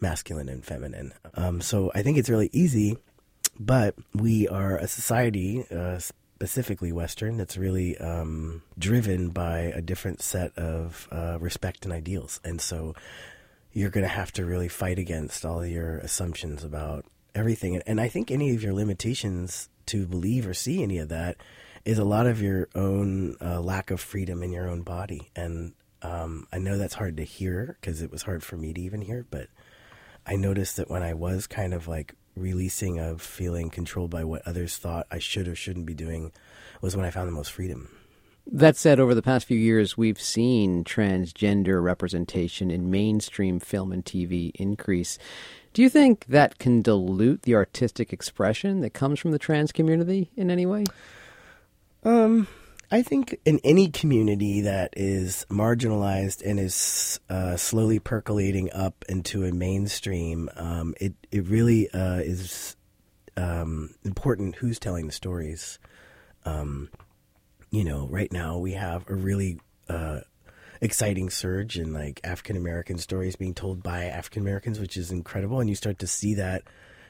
masculine 0.00 0.48
and 0.48 0.64
feminine. 0.64 1.12
Um, 1.34 1.60
so 1.60 1.92
I 1.94 2.02
think 2.02 2.18
it's 2.18 2.30
really 2.30 2.50
easy, 2.52 2.96
but 3.58 3.94
we 4.14 4.48
are 4.48 4.76
a 4.76 4.88
society, 4.88 5.64
uh, 5.70 5.98
specifically 5.98 6.92
Western, 6.92 7.36
that's 7.36 7.56
really 7.56 7.96
um, 7.98 8.62
driven 8.78 9.28
by 9.28 9.58
a 9.58 9.80
different 9.80 10.22
set 10.22 10.56
of 10.58 11.08
uh, 11.12 11.38
respect 11.40 11.84
and 11.84 11.92
ideals. 11.92 12.40
And 12.42 12.60
so 12.60 12.94
you're 13.72 13.90
going 13.90 14.04
to 14.04 14.08
have 14.08 14.32
to 14.32 14.44
really 14.44 14.68
fight 14.68 14.98
against 14.98 15.44
all 15.44 15.64
your 15.64 15.98
assumptions 15.98 16.64
about 16.64 17.04
everything. 17.34 17.80
And 17.86 18.00
I 18.00 18.08
think 18.08 18.30
any 18.30 18.54
of 18.54 18.62
your 18.62 18.72
limitations 18.72 19.68
to 19.86 20.06
believe 20.06 20.46
or 20.46 20.54
see 20.54 20.82
any 20.82 20.98
of 20.98 21.08
that 21.08 21.36
is 21.84 21.98
a 21.98 22.04
lot 22.04 22.26
of 22.26 22.42
your 22.42 22.68
own 22.74 23.36
uh, 23.40 23.60
lack 23.60 23.90
of 23.90 24.00
freedom 24.00 24.42
in 24.42 24.52
your 24.52 24.68
own 24.68 24.82
body. 24.82 25.30
And 25.34 25.72
um, 26.02 26.46
I 26.52 26.58
know 26.58 26.76
that's 26.76 26.94
hard 26.94 27.16
to 27.16 27.24
hear 27.24 27.76
because 27.80 28.02
it 28.02 28.10
was 28.10 28.22
hard 28.22 28.42
for 28.42 28.56
me 28.56 28.72
to 28.72 28.80
even 28.80 29.02
hear, 29.02 29.26
but 29.30 29.48
I 30.26 30.36
noticed 30.36 30.76
that 30.76 30.90
when 30.90 31.02
I 31.02 31.14
was 31.14 31.46
kind 31.46 31.72
of 31.72 31.88
like 31.88 32.14
releasing 32.36 32.98
of 32.98 33.20
feeling 33.20 33.70
controlled 33.70 34.10
by 34.10 34.24
what 34.24 34.46
others 34.46 34.76
thought 34.76 35.06
I 35.10 35.18
should 35.18 35.48
or 35.48 35.54
shouldn't 35.54 35.86
be 35.86 35.94
doing 35.94 36.32
was 36.80 36.94
when 36.94 37.04
I 37.04 37.10
found 37.10 37.28
the 37.28 37.32
most 37.32 37.52
freedom. 37.52 37.97
That 38.50 38.76
said, 38.76 38.98
over 38.98 39.14
the 39.14 39.22
past 39.22 39.46
few 39.46 39.58
years, 39.58 39.98
we've 39.98 40.20
seen 40.20 40.82
transgender 40.82 41.82
representation 41.82 42.70
in 42.70 42.90
mainstream 42.90 43.60
film 43.60 43.92
and 43.92 44.02
TV 44.02 44.52
increase. 44.54 45.18
Do 45.74 45.82
you 45.82 45.90
think 45.90 46.24
that 46.26 46.58
can 46.58 46.80
dilute 46.80 47.42
the 47.42 47.54
artistic 47.54 48.10
expression 48.10 48.80
that 48.80 48.94
comes 48.94 49.20
from 49.20 49.32
the 49.32 49.38
trans 49.38 49.70
community 49.70 50.30
in 50.34 50.50
any 50.50 50.64
way? 50.64 50.84
Um, 52.04 52.48
I 52.90 53.02
think 53.02 53.38
in 53.44 53.60
any 53.64 53.90
community 53.90 54.62
that 54.62 54.94
is 54.96 55.44
marginalized 55.50 56.42
and 56.42 56.58
is 56.58 57.20
uh, 57.28 57.58
slowly 57.58 57.98
percolating 57.98 58.72
up 58.72 59.04
into 59.10 59.44
a 59.44 59.52
mainstream, 59.52 60.48
um, 60.56 60.94
it 60.98 61.12
it 61.30 61.46
really 61.48 61.90
uh, 61.90 62.20
is 62.20 62.76
um, 63.36 63.94
important 64.04 64.56
who's 64.56 64.78
telling 64.78 65.06
the 65.06 65.12
stories. 65.12 65.78
Um, 66.46 66.88
you 67.70 67.84
know, 67.84 68.06
right 68.10 68.32
now 68.32 68.58
we 68.58 68.72
have 68.72 69.08
a 69.08 69.14
really 69.14 69.60
uh, 69.88 70.20
exciting 70.80 71.30
surge 71.30 71.78
in 71.78 71.92
like 71.92 72.20
African 72.24 72.56
American 72.56 72.98
stories 72.98 73.36
being 73.36 73.54
told 73.54 73.82
by 73.82 74.04
African 74.04 74.42
Americans, 74.42 74.80
which 74.80 74.96
is 74.96 75.10
incredible. 75.10 75.60
And 75.60 75.68
you 75.68 75.76
start 75.76 75.98
to 76.00 76.06
see 76.06 76.34
that 76.34 76.62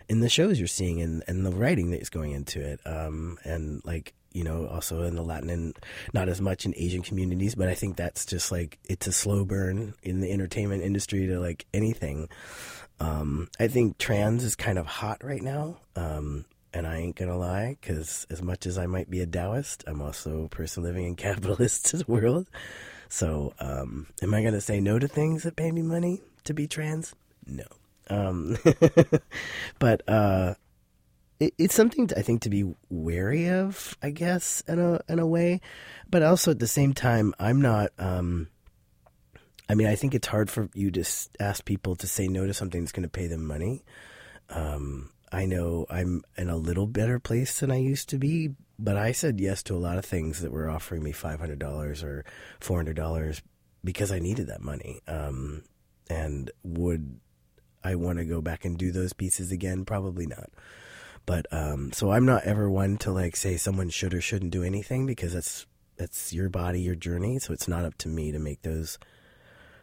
in 0.09 0.21
the 0.21 0.29
shows 0.29 0.59
you're 0.59 0.69
seeing 0.69 1.01
and, 1.03 1.23
and 1.27 1.45
the 1.45 1.53
writing 1.53 1.91
that 1.91 2.01
is 2.01 2.11
going 2.11 2.33
into 2.33 2.61
it. 2.61 2.81
Um, 2.87 3.39
and 3.45 3.83
like, 3.85 4.15
you 4.33 4.45
know, 4.45 4.67
also 4.67 5.03
in 5.03 5.17
the 5.17 5.23
Latin 5.23 5.51
and 5.51 5.79
not 6.13 6.29
as 6.29 6.41
much 6.41 6.65
in 6.65 6.75
Asian 6.77 7.03
communities, 7.03 7.55
but 7.55 7.69
I 7.69 7.75
think 7.75 7.97
that's 7.97 8.27
just 8.27 8.51
like 8.53 8.79
it's 8.89 9.07
a 9.07 9.13
slow 9.13 9.45
burn 9.45 9.95
in 10.03 10.21
the 10.21 10.31
entertainment 10.31 10.83
industry 10.83 11.27
to 11.27 11.39
like 11.39 11.67
anything. 11.73 12.29
Um, 13.01 13.49
I 13.61 13.69
think 13.69 13.99
trans 13.99 14.45
is 14.45 14.57
kind 14.57 14.79
of 14.79 14.87
hot 14.87 15.23
right 15.23 15.43
now. 15.43 15.79
Um, 15.95 16.45
and 16.73 16.87
I 16.87 16.99
ain't 16.99 17.17
gonna 17.17 17.37
lie, 17.37 17.77
because 17.81 18.27
as 18.31 18.43
much 18.43 18.67
as 18.67 18.79
I 18.79 18.87
might 18.87 19.11
be 19.11 19.21
a 19.21 19.27
Taoist, 19.27 19.85
I'm 19.87 20.03
also 20.03 20.45
a 20.45 20.49
person 20.49 20.83
living 20.83 21.07
in 21.07 21.17
capitalist 21.17 21.95
world. 22.09 22.49
So, 23.09 23.55
um, 23.59 24.09
am 24.23 24.35
I 24.35 24.43
to 24.43 24.61
say 24.61 24.81
no 24.81 24.99
to 24.99 25.09
things 25.09 25.43
that 25.43 25.57
pay 25.57 25.73
me 25.73 25.83
money 25.83 26.21
to 26.45 26.53
be 26.53 26.67
trans? 26.67 27.15
No. 27.47 27.65
Um, 28.11 28.59
but 29.79 30.03
uh, 30.09 30.55
it, 31.41 31.55
it's 31.59 31.75
something 31.75 32.11
I 32.17 32.23
think 32.23 32.43
to 32.43 32.51
be 32.51 32.75
wary 32.91 33.49
of, 33.49 33.97
I 34.03 34.11
guess, 34.11 34.63
in 34.67 34.79
a 34.79 35.01
in 35.09 35.19
a 35.19 35.27
way. 35.27 35.61
But 36.11 36.23
also 36.23 36.51
at 36.51 36.59
the 36.59 36.67
same 36.67 36.93
time, 36.93 37.35
I'm 37.39 37.61
not. 37.61 37.91
Um, 37.99 38.49
I 39.69 39.75
mean, 39.75 39.87
I 39.87 39.97
think 39.97 40.15
it's 40.15 40.29
hard 40.29 40.51
for 40.51 40.71
you 40.75 40.91
to 40.93 41.05
ask 41.39 41.65
people 41.65 41.95
to 41.97 42.07
say 42.07 42.27
no 42.27 42.47
to 42.47 42.55
something 42.55 42.81
that's 42.81 42.93
going 42.93 43.03
to 43.03 43.09
pay 43.09 43.27
them 43.27 43.47
money. 43.47 43.85
Um, 44.49 45.11
I 45.33 45.47
know 45.47 45.87
I'm 45.91 46.23
in 46.37 46.49
a 46.49 46.57
little 46.57 46.87
better 46.87 47.19
place 47.19 47.61
than 47.61 47.71
I 47.71 47.77
used 47.77 48.09
to 48.11 48.19
be, 48.19 48.51
but 48.79 48.97
I 48.97 49.13
said 49.13 49.41
yes 49.41 49.63
to 49.65 49.75
a 49.75 49.79
lot 49.79 49.99
of 49.99 50.05
things 50.05 50.41
that 50.41 50.53
were 50.53 50.71
offering 50.71 51.03
me 51.03 51.13
$500 51.13 52.03
or 52.03 52.25
$400 52.61 53.43
because 53.85 54.13
I 54.13 54.19
needed 54.19 54.47
that 54.49 54.63
money. 54.63 55.01
Um, 55.07 55.65
and 56.09 56.51
would 56.63 57.21
I 57.85 57.95
want 57.95 58.19
to 58.19 58.25
go 58.25 58.41
back 58.41 58.65
and 58.65 58.79
do 58.79 58.91
those 58.91 59.13
pieces 59.13 59.53
again? 59.53 59.85
Probably 59.85 60.27
not. 60.27 60.51
But 61.27 61.47
um, 61.53 61.93
so 61.93 62.11
I'm 62.11 62.25
not 62.25 62.45
ever 62.45 62.71
one 62.71 62.97
to 62.99 63.13
like 63.13 63.37
say 63.37 63.57
someone 63.57 63.91
should 63.91 64.15
or 64.15 64.21
shouldn't 64.21 64.51
do 64.51 64.63
anything 64.63 65.05
because 65.05 65.35
that's 65.35 65.67
that's 65.97 66.33
your 66.33 66.49
body, 66.49 66.81
your 66.81 66.95
journey. 66.95 67.39
So 67.39 67.53
it's 67.53 67.69
not 67.69 67.85
up 67.85 67.99
to 67.99 68.09
me 68.09 68.33
to 68.33 68.39
make 68.39 68.63
those 68.63 68.99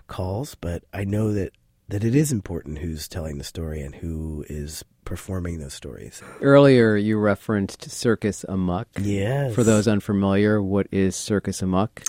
calls. 0.08 0.56
But 0.56 0.84
I 0.92 1.04
know 1.04 1.34
that 1.34 1.52
that 1.88 2.04
it 2.04 2.16
is 2.16 2.32
important 2.32 2.80
who's 2.80 3.08
telling 3.08 3.38
the 3.38 3.44
story 3.44 3.82
and 3.82 3.94
who 3.94 4.44
is 4.50 4.84
performing 5.06 5.60
those 5.60 5.74
stories. 5.74 6.22
Earlier, 6.42 6.96
you 6.96 7.18
referenced 7.18 7.90
Circus 7.90 8.44
Amok. 8.50 8.88
Yes. 9.00 9.56
For 9.56 9.64
those 9.64 9.88
unfamiliar, 9.88 10.62
what 10.62 10.88
is 10.92 11.16
Circus 11.16 11.62
Amok? 11.62 12.04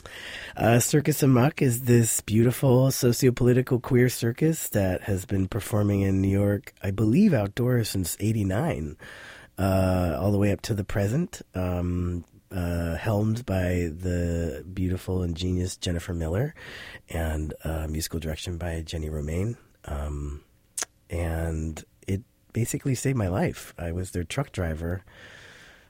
Uh, 0.57 0.79
circus 0.81 1.23
Amok 1.23 1.63
is 1.63 1.83
this 1.83 2.21
beautiful 2.23 2.91
socio-political 2.91 3.81
queer 3.81 4.09
circus 4.09 4.69
that 4.71 5.03
has 5.03 5.27
been 5.27 5.47
performing 5.47 6.01
in 6.01 6.21
New 6.21 6.29
York, 6.29 6.73
I 6.83 6.91
believe, 6.91 7.33
outdoors 7.33 7.91
since 7.91 8.17
'89, 8.19 8.97
uh, 9.59 10.17
all 10.19 10.33
the 10.33 10.39
way 10.39 10.51
up 10.51 10.63
to 10.63 10.75
the 10.75 10.85
present. 10.85 11.43
Um, 11.55 12.25
uh, 12.51 12.95
helmed 12.95 13.45
by 13.45 13.91
the 13.93 14.65
beautiful 14.73 15.23
and 15.23 15.37
genius 15.37 15.77
Jennifer 15.77 16.15
Miller, 16.15 16.55
and 17.11 17.53
uh, 17.65 17.89
musical 17.89 18.21
direction 18.21 18.57
by 18.57 18.81
Jenny 18.83 19.11
Romaine. 19.11 19.57
Um, 19.85 20.43
and 21.11 21.85
basically 22.57 22.95
saved 22.95 23.19
my 23.19 23.29
life. 23.29 23.75
I 23.79 23.93
was 23.93 24.13
their 24.13 24.25
truck 24.25 24.51
driver 24.51 25.05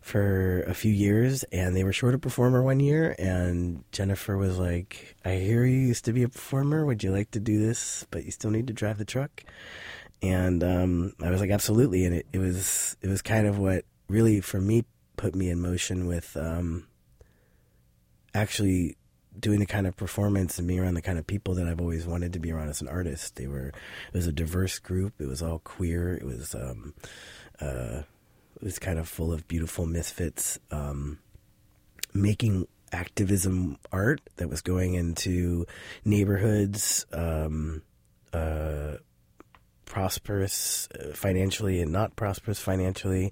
for 0.00 0.62
a 0.62 0.74
few 0.74 0.92
years, 0.92 1.44
and 1.52 1.76
they 1.76 1.85
were 1.85 1.92
short 1.92 2.16
a 2.16 2.18
performer 2.18 2.61
one 2.61 2.81
year. 2.81 3.14
And 3.20 3.85
Jennifer 3.92 4.37
was 4.37 4.59
like, 4.59 5.14
"I 5.24 5.37
hear 5.37 5.64
you 5.64 5.79
used 5.79 6.05
to 6.07 6.12
be 6.12 6.24
a 6.24 6.29
performer. 6.29 6.85
Would 6.85 7.05
you 7.05 7.12
like 7.12 7.31
to 7.31 7.40
do 7.40 7.64
this? 7.64 8.05
But 8.11 8.24
you 8.24 8.33
still 8.33 8.50
need 8.50 8.66
to 8.66 8.72
drive 8.72 8.98
the 8.98 9.05
truck." 9.05 9.44
And 10.22 10.64
um, 10.64 11.12
I 11.22 11.31
was 11.31 11.40
like, 11.40 11.50
"Absolutely!" 11.50 12.05
And 12.05 12.16
it, 12.16 12.26
it 12.33 12.38
was 12.38 12.96
it 13.00 13.09
was 13.09 13.22
kind 13.22 13.46
of 13.46 13.59
what 13.59 13.85
really 14.09 14.40
for 14.40 14.61
me 14.61 14.85
put 15.16 15.37
me 15.37 15.50
in 15.50 15.61
motion 15.61 16.09
with 16.09 16.37
um, 16.37 16.88
actually 18.35 18.96
doing 19.38 19.59
the 19.59 19.66
kind 19.66 19.87
of 19.87 19.96
performance 19.96 20.59
and 20.59 20.66
being 20.66 20.81
around 20.81 20.94
the 20.94 21.03
kind 21.03 21.18
of 21.18 21.27
people 21.27 21.55
that 21.55 21.66
I've 21.66 21.81
always 21.81 22.07
wanted 22.07 22.33
to 22.35 22.38
be 22.38 22.53
around 22.53 22.68
as 22.68 22.81
an 22.81 22.88
artist. 22.88 23.37
They 23.37 23.46
were 23.46 23.68
it 23.68 24.14
was 24.14 24.27
a 24.27 24.33
diverse 24.33 24.79
group. 24.79 25.14
It 25.18 25.27
was 25.27 25.42
all 25.42 25.59
queer. 25.61 26.14
It 26.14 26.25
was 26.25 26.55
um, 26.55 26.94
uh, 27.61 28.03
it 28.57 28.62
was 28.62 28.79
kind 28.79 28.99
of 28.99 29.09
full 29.09 29.33
of 29.33 29.46
beautiful 29.49 29.87
misfits 29.87 30.59
um, 30.70 31.18
making 32.14 32.66
activism 32.92 33.77
art 33.92 34.20
that 34.37 34.49
was 34.49 34.62
going 34.62 34.94
into 34.94 35.66
neighborhoods 36.05 37.05
um, 37.12 37.83
uh, 38.33 38.94
prosperous 39.85 40.88
uh, 40.99 41.12
financially 41.12 41.81
and 41.81 41.92
not 41.92 42.16
prosperous 42.16 42.61
financially 42.61 43.31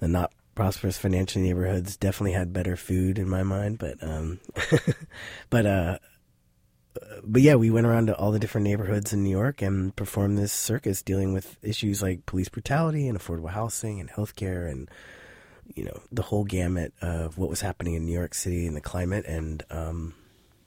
the 0.00 0.08
not 0.08 0.32
prosperous 0.54 0.98
financial 0.98 1.42
neighborhoods 1.42 1.96
definitely 1.96 2.32
had 2.32 2.52
better 2.52 2.76
food 2.76 3.18
in 3.18 3.28
my 3.28 3.42
mind, 3.42 3.78
but 3.78 4.02
um, 4.02 4.40
but 5.50 5.66
uh, 5.66 5.98
but 7.24 7.42
yeah, 7.42 7.54
we 7.54 7.70
went 7.70 7.86
around 7.86 8.06
to 8.06 8.16
all 8.16 8.32
the 8.32 8.38
different 8.38 8.66
neighborhoods 8.66 9.12
in 9.12 9.22
New 9.22 9.30
York 9.30 9.62
and 9.62 9.94
performed 9.94 10.38
this 10.38 10.52
circus 10.52 11.02
dealing 11.02 11.32
with 11.32 11.56
issues 11.62 12.02
like 12.02 12.26
police 12.26 12.48
brutality 12.48 13.06
and 13.08 13.18
affordable 13.18 13.50
housing 13.50 14.00
and 14.00 14.10
healthcare 14.10 14.70
and 14.70 14.90
you 15.74 15.84
know 15.84 16.00
the 16.10 16.22
whole 16.22 16.44
gamut 16.44 16.92
of 17.00 17.38
what 17.38 17.48
was 17.48 17.60
happening 17.60 17.94
in 17.94 18.04
New 18.04 18.12
York 18.12 18.34
City 18.34 18.66
and 18.66 18.76
the 18.76 18.80
climate 18.80 19.24
and 19.26 19.62
um, 19.70 20.14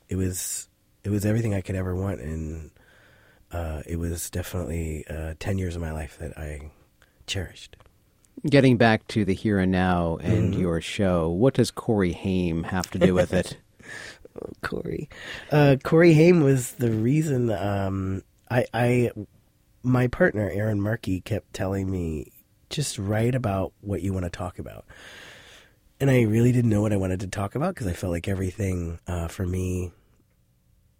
it 0.07 0.15
was 0.15 0.69
it 1.03 1.09
was 1.09 1.25
everything 1.25 1.53
I 1.53 1.61
could 1.61 1.75
ever 1.75 1.95
want 1.95 2.21
and 2.21 2.71
uh, 3.51 3.83
it 3.85 3.97
was 3.97 4.29
definitely 4.29 5.05
uh, 5.09 5.33
ten 5.39 5.57
years 5.57 5.75
of 5.75 5.81
my 5.81 5.91
life 5.91 6.17
that 6.19 6.37
I 6.37 6.71
cherished. 7.27 7.75
Getting 8.45 8.77
back 8.77 9.07
to 9.09 9.25
the 9.25 9.33
here 9.33 9.59
and 9.59 9.71
now 9.71 10.17
and 10.21 10.51
mm-hmm. 10.51 10.61
your 10.61 10.81
show, 10.81 11.29
what 11.29 11.53
does 11.53 11.71
Corey 11.71 12.11
Haim 12.11 12.63
have 12.63 12.89
to 12.91 12.99
do 12.99 13.13
with 13.13 13.33
it? 13.33 13.57
oh, 14.41 14.49
Corey, 14.61 15.09
uh, 15.51 15.77
Corey 15.83 16.13
Haim 16.13 16.41
was 16.41 16.73
the 16.73 16.91
reason. 16.91 17.51
Um, 17.51 18.23
I, 18.51 18.65
I, 18.73 19.11
my 19.81 20.07
partner 20.07 20.49
Aaron 20.49 20.81
Markey 20.81 21.21
kept 21.21 21.53
telling 21.53 21.89
me 21.89 22.31
just 22.69 22.97
write 22.99 23.35
about 23.35 23.71
what 23.81 24.01
you 24.01 24.11
want 24.11 24.25
to 24.25 24.29
talk 24.29 24.59
about, 24.59 24.85
and 25.99 26.11
I 26.11 26.23
really 26.23 26.51
didn't 26.51 26.69
know 26.69 26.81
what 26.81 26.91
I 26.91 26.97
wanted 26.97 27.21
to 27.21 27.27
talk 27.27 27.55
about 27.55 27.75
because 27.75 27.87
I 27.87 27.93
felt 27.93 28.11
like 28.11 28.27
everything 28.27 28.99
uh, 29.07 29.29
for 29.29 29.45
me, 29.45 29.91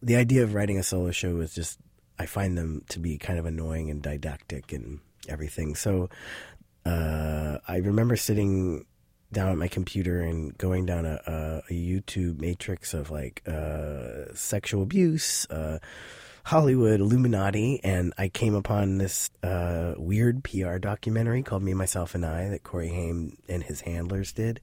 the 0.01 0.15
idea 0.15 0.43
of 0.43 0.53
writing 0.53 0.77
a 0.77 0.83
solo 0.83 1.11
show 1.11 1.35
was 1.35 1.53
just 1.53 1.77
I 2.17 2.25
find 2.25 2.57
them 2.57 2.83
to 2.89 2.99
be 2.99 3.17
kind 3.17 3.39
of 3.39 3.45
annoying 3.45 3.89
and 3.89 4.01
didactic 4.01 4.71
and 4.71 4.99
everything. 5.27 5.75
So 5.75 6.09
uh, 6.85 7.57
I 7.67 7.77
remember 7.77 8.15
sitting 8.15 8.85
down 9.31 9.49
at 9.49 9.57
my 9.57 9.67
computer 9.67 10.21
and 10.21 10.57
going 10.57 10.85
down 10.85 11.05
a, 11.05 11.19
a, 11.25 11.63
a 11.69 11.73
YouTube 11.73 12.39
matrix 12.39 12.93
of 12.93 13.09
like 13.09 13.41
uh, 13.47 14.33
sexual 14.33 14.83
abuse, 14.83 15.45
uh, 15.49 15.79
Hollywood, 16.45 16.99
Illuminati, 16.99 17.79
and 17.83 18.13
I 18.17 18.27
came 18.27 18.53
upon 18.53 18.97
this 18.97 19.31
uh, 19.41 19.93
weird 19.97 20.43
PR 20.43 20.77
documentary 20.77 21.41
called 21.41 21.63
Me, 21.63 21.73
Myself, 21.73 22.15
and 22.15 22.25
I 22.25 22.49
that 22.49 22.63
Corey 22.63 22.89
Haim 22.89 23.37
and 23.47 23.63
his 23.63 23.81
handlers 23.81 24.33
did, 24.33 24.59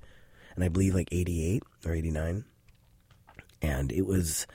and 0.54 0.62
I 0.62 0.68
believe 0.68 0.94
like 0.94 1.08
'88 1.10 1.62
or 1.86 1.94
'89, 1.94 2.44
and 3.62 3.92
it 3.92 4.06
was 4.06 4.46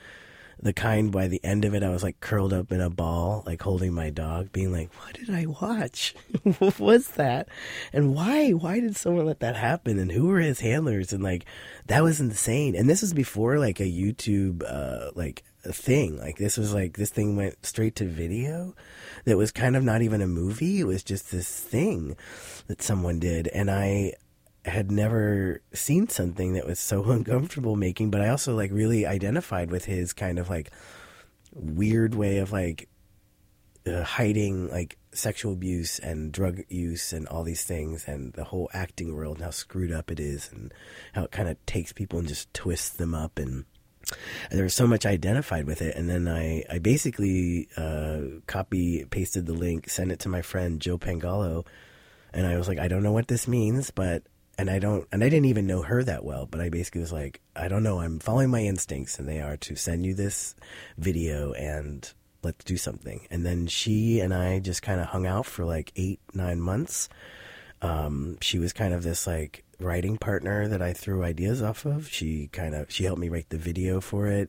the 0.58 0.72
kind 0.72 1.12
by 1.12 1.28
the 1.28 1.42
end 1.44 1.64
of 1.64 1.74
it 1.74 1.82
I 1.82 1.90
was 1.90 2.02
like 2.02 2.20
curled 2.20 2.52
up 2.52 2.72
in 2.72 2.80
a 2.80 2.90
ball, 2.90 3.42
like 3.46 3.62
holding 3.62 3.92
my 3.92 4.10
dog, 4.10 4.52
being 4.52 4.72
like, 4.72 4.92
What 4.94 5.14
did 5.14 5.30
I 5.30 5.46
watch? 5.46 6.14
what 6.58 6.78
was 6.80 7.08
that? 7.08 7.48
And 7.92 8.14
why? 8.14 8.50
Why 8.50 8.80
did 8.80 8.96
someone 8.96 9.26
let 9.26 9.40
that 9.40 9.56
happen? 9.56 9.98
And 9.98 10.10
who 10.10 10.26
were 10.26 10.40
his 10.40 10.60
handlers? 10.60 11.12
And 11.12 11.22
like 11.22 11.44
that 11.86 12.02
was 12.02 12.20
insane. 12.20 12.74
And 12.74 12.88
this 12.88 13.02
was 13.02 13.12
before 13.12 13.58
like 13.58 13.80
a 13.80 13.84
YouTube 13.84 14.62
uh 14.66 15.10
like 15.14 15.44
thing. 15.72 16.18
Like 16.18 16.38
this 16.38 16.56
was 16.56 16.72
like 16.72 16.96
this 16.96 17.10
thing 17.10 17.36
went 17.36 17.64
straight 17.64 17.96
to 17.96 18.06
video 18.06 18.74
that 19.24 19.36
was 19.36 19.50
kind 19.50 19.76
of 19.76 19.84
not 19.84 20.02
even 20.02 20.22
a 20.22 20.26
movie. 20.26 20.80
It 20.80 20.86
was 20.86 21.02
just 21.02 21.30
this 21.30 21.48
thing 21.48 22.16
that 22.66 22.82
someone 22.82 23.18
did. 23.18 23.48
And 23.48 23.70
I 23.70 24.14
had 24.66 24.90
never 24.90 25.62
seen 25.72 26.08
something 26.08 26.54
that 26.54 26.66
was 26.66 26.80
so 26.80 27.04
uncomfortable 27.10 27.76
making, 27.76 28.10
but 28.10 28.20
I 28.20 28.28
also 28.28 28.54
like 28.54 28.70
really 28.70 29.06
identified 29.06 29.70
with 29.70 29.84
his 29.84 30.12
kind 30.12 30.38
of 30.38 30.50
like 30.50 30.70
weird 31.52 32.14
way 32.14 32.38
of 32.38 32.52
like 32.52 32.88
uh, 33.86 34.02
hiding 34.02 34.68
like 34.70 34.98
sexual 35.12 35.52
abuse 35.52 35.98
and 35.98 36.32
drug 36.32 36.60
use 36.68 37.12
and 37.12 37.26
all 37.28 37.42
these 37.42 37.64
things 37.64 38.06
and 38.06 38.32
the 38.34 38.44
whole 38.44 38.68
acting 38.72 39.14
world 39.14 39.36
and 39.36 39.44
how 39.44 39.50
screwed 39.50 39.92
up 39.92 40.10
it 40.10 40.20
is 40.20 40.50
and 40.52 40.74
how 41.14 41.24
it 41.24 41.30
kind 41.30 41.48
of 41.48 41.64
takes 41.66 41.92
people 41.92 42.18
and 42.18 42.28
just 42.28 42.52
twists 42.52 42.90
them 42.90 43.14
up 43.14 43.38
and, 43.38 43.64
there 44.52 44.62
was 44.62 44.72
so 44.72 44.86
much 44.86 45.04
I 45.04 45.10
identified 45.10 45.66
with 45.66 45.82
it. 45.82 45.96
And 45.96 46.08
then 46.08 46.28
I, 46.28 46.62
I 46.70 46.78
basically 46.78 47.68
uh, 47.76 48.20
copy 48.46 49.04
pasted 49.10 49.46
the 49.46 49.52
link 49.52 49.90
sent 49.90 50.12
it 50.12 50.20
to 50.20 50.28
my 50.28 50.42
friend 50.42 50.80
Joe 50.80 50.96
Pangalo 50.96 51.66
and 52.32 52.46
I 52.46 52.56
was 52.56 52.68
like 52.68 52.78
I 52.78 52.86
don't 52.86 53.02
know 53.02 53.10
what 53.10 53.26
this 53.26 53.48
means 53.48 53.90
but 53.90 54.22
and 54.58 54.70
I 54.70 54.78
don't, 54.78 55.06
and 55.12 55.22
I 55.22 55.28
didn't 55.28 55.46
even 55.46 55.66
know 55.66 55.82
her 55.82 56.02
that 56.04 56.24
well, 56.24 56.46
but 56.46 56.60
I 56.60 56.68
basically 56.68 57.02
was 57.02 57.12
like, 57.12 57.40
I 57.54 57.68
don't 57.68 57.82
know, 57.82 58.00
I'm 58.00 58.18
following 58.18 58.50
my 58.50 58.62
instincts, 58.62 59.18
and 59.18 59.28
they 59.28 59.40
are 59.40 59.56
to 59.58 59.76
send 59.76 60.06
you 60.06 60.14
this 60.14 60.54
video 60.96 61.52
and 61.52 62.10
let's 62.42 62.64
do 62.64 62.76
something. 62.76 63.26
And 63.30 63.44
then 63.44 63.66
she 63.66 64.20
and 64.20 64.32
I 64.32 64.60
just 64.60 64.82
kind 64.82 65.00
of 65.00 65.08
hung 65.08 65.26
out 65.26 65.46
for 65.46 65.64
like 65.64 65.92
eight, 65.96 66.20
nine 66.32 66.60
months. 66.60 67.08
Um, 67.82 68.38
she 68.40 68.58
was 68.58 68.72
kind 68.72 68.94
of 68.94 69.02
this 69.02 69.26
like 69.26 69.64
writing 69.78 70.16
partner 70.16 70.68
that 70.68 70.80
I 70.80 70.92
threw 70.92 71.22
ideas 71.22 71.60
off 71.62 71.84
of. 71.84 72.08
She 72.08 72.48
kind 72.48 72.74
of 72.74 72.90
she 72.90 73.04
helped 73.04 73.20
me 73.20 73.28
write 73.28 73.50
the 73.50 73.58
video 73.58 74.00
for 74.00 74.26
it, 74.28 74.48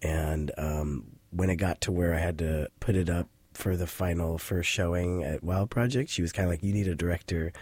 and 0.00 0.50
um, 0.56 1.16
when 1.30 1.50
it 1.50 1.56
got 1.56 1.82
to 1.82 1.92
where 1.92 2.14
I 2.14 2.18
had 2.18 2.38
to 2.38 2.68
put 2.80 2.96
it 2.96 3.10
up 3.10 3.28
for 3.52 3.76
the 3.76 3.86
final 3.86 4.38
first 4.38 4.70
showing 4.70 5.22
at 5.22 5.44
Wild 5.44 5.70
Project, 5.70 6.10
she 6.10 6.22
was 6.22 6.32
kind 6.32 6.46
of 6.46 6.52
like, 6.52 6.62
"You 6.62 6.72
need 6.72 6.88
a 6.88 6.94
director." 6.94 7.52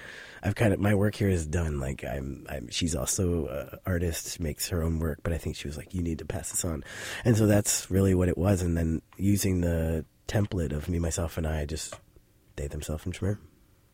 I've 0.42 0.54
kind 0.54 0.72
of 0.72 0.80
my 0.80 0.94
work 0.94 1.14
here 1.14 1.28
is 1.28 1.46
done. 1.46 1.78
Like 1.78 2.04
I'm, 2.04 2.46
I'm 2.48 2.68
she's 2.68 2.94
also 2.94 3.46
an 3.46 3.78
artist, 3.86 4.40
makes 4.40 4.68
her 4.68 4.82
own 4.82 4.98
work, 4.98 5.20
but 5.22 5.32
I 5.32 5.38
think 5.38 5.56
she 5.56 5.68
was 5.68 5.76
like, 5.76 5.94
you 5.94 6.02
need 6.02 6.18
to 6.18 6.24
pass 6.24 6.50
this 6.50 6.64
on, 6.64 6.84
and 7.24 7.36
so 7.36 7.46
that's 7.46 7.90
really 7.90 8.14
what 8.14 8.28
it 8.28 8.36
was. 8.36 8.62
And 8.62 8.76
then 8.76 9.02
using 9.16 9.60
the 9.60 10.04
template 10.26 10.72
of 10.72 10.88
me, 10.88 10.98
myself, 10.98 11.38
and 11.38 11.46
I, 11.46 11.64
just 11.64 11.94
they 12.56 12.66
themselves 12.66 13.04
and 13.04 13.14
Schmer. 13.14 13.38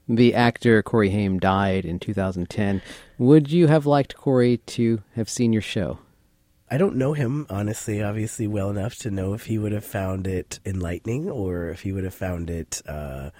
The 0.09 0.35
actor 0.35 0.83
Corey 0.83 1.11
Haim 1.11 1.39
died 1.39 1.85
in 1.85 1.99
2010. 1.99 2.81
Would 3.19 3.53
you 3.53 3.67
have 3.67 3.85
liked 3.85 4.17
Corey 4.17 4.57
to 4.57 5.03
have 5.15 5.29
seen 5.29 5.53
your 5.53 5.61
show? 5.61 5.99
I 6.71 6.79
don't 6.79 6.97
know 6.97 7.13
him 7.13 7.47
honestly, 7.51 8.03
obviously 8.03 8.47
well 8.47 8.71
enough 8.71 8.95
to 8.97 9.11
know 9.11 9.35
if 9.35 9.47
he 9.47 9.59
would 9.59 9.73
have 9.73 9.85
found 9.85 10.27
it 10.27 10.61
enlightening 10.65 11.29
or 11.29 11.69
if 11.69 11.83
he 11.83 11.93
would 11.93 12.05
have 12.05 12.15
found 12.15 12.49
it. 12.49 12.81
Uh, 12.87 13.31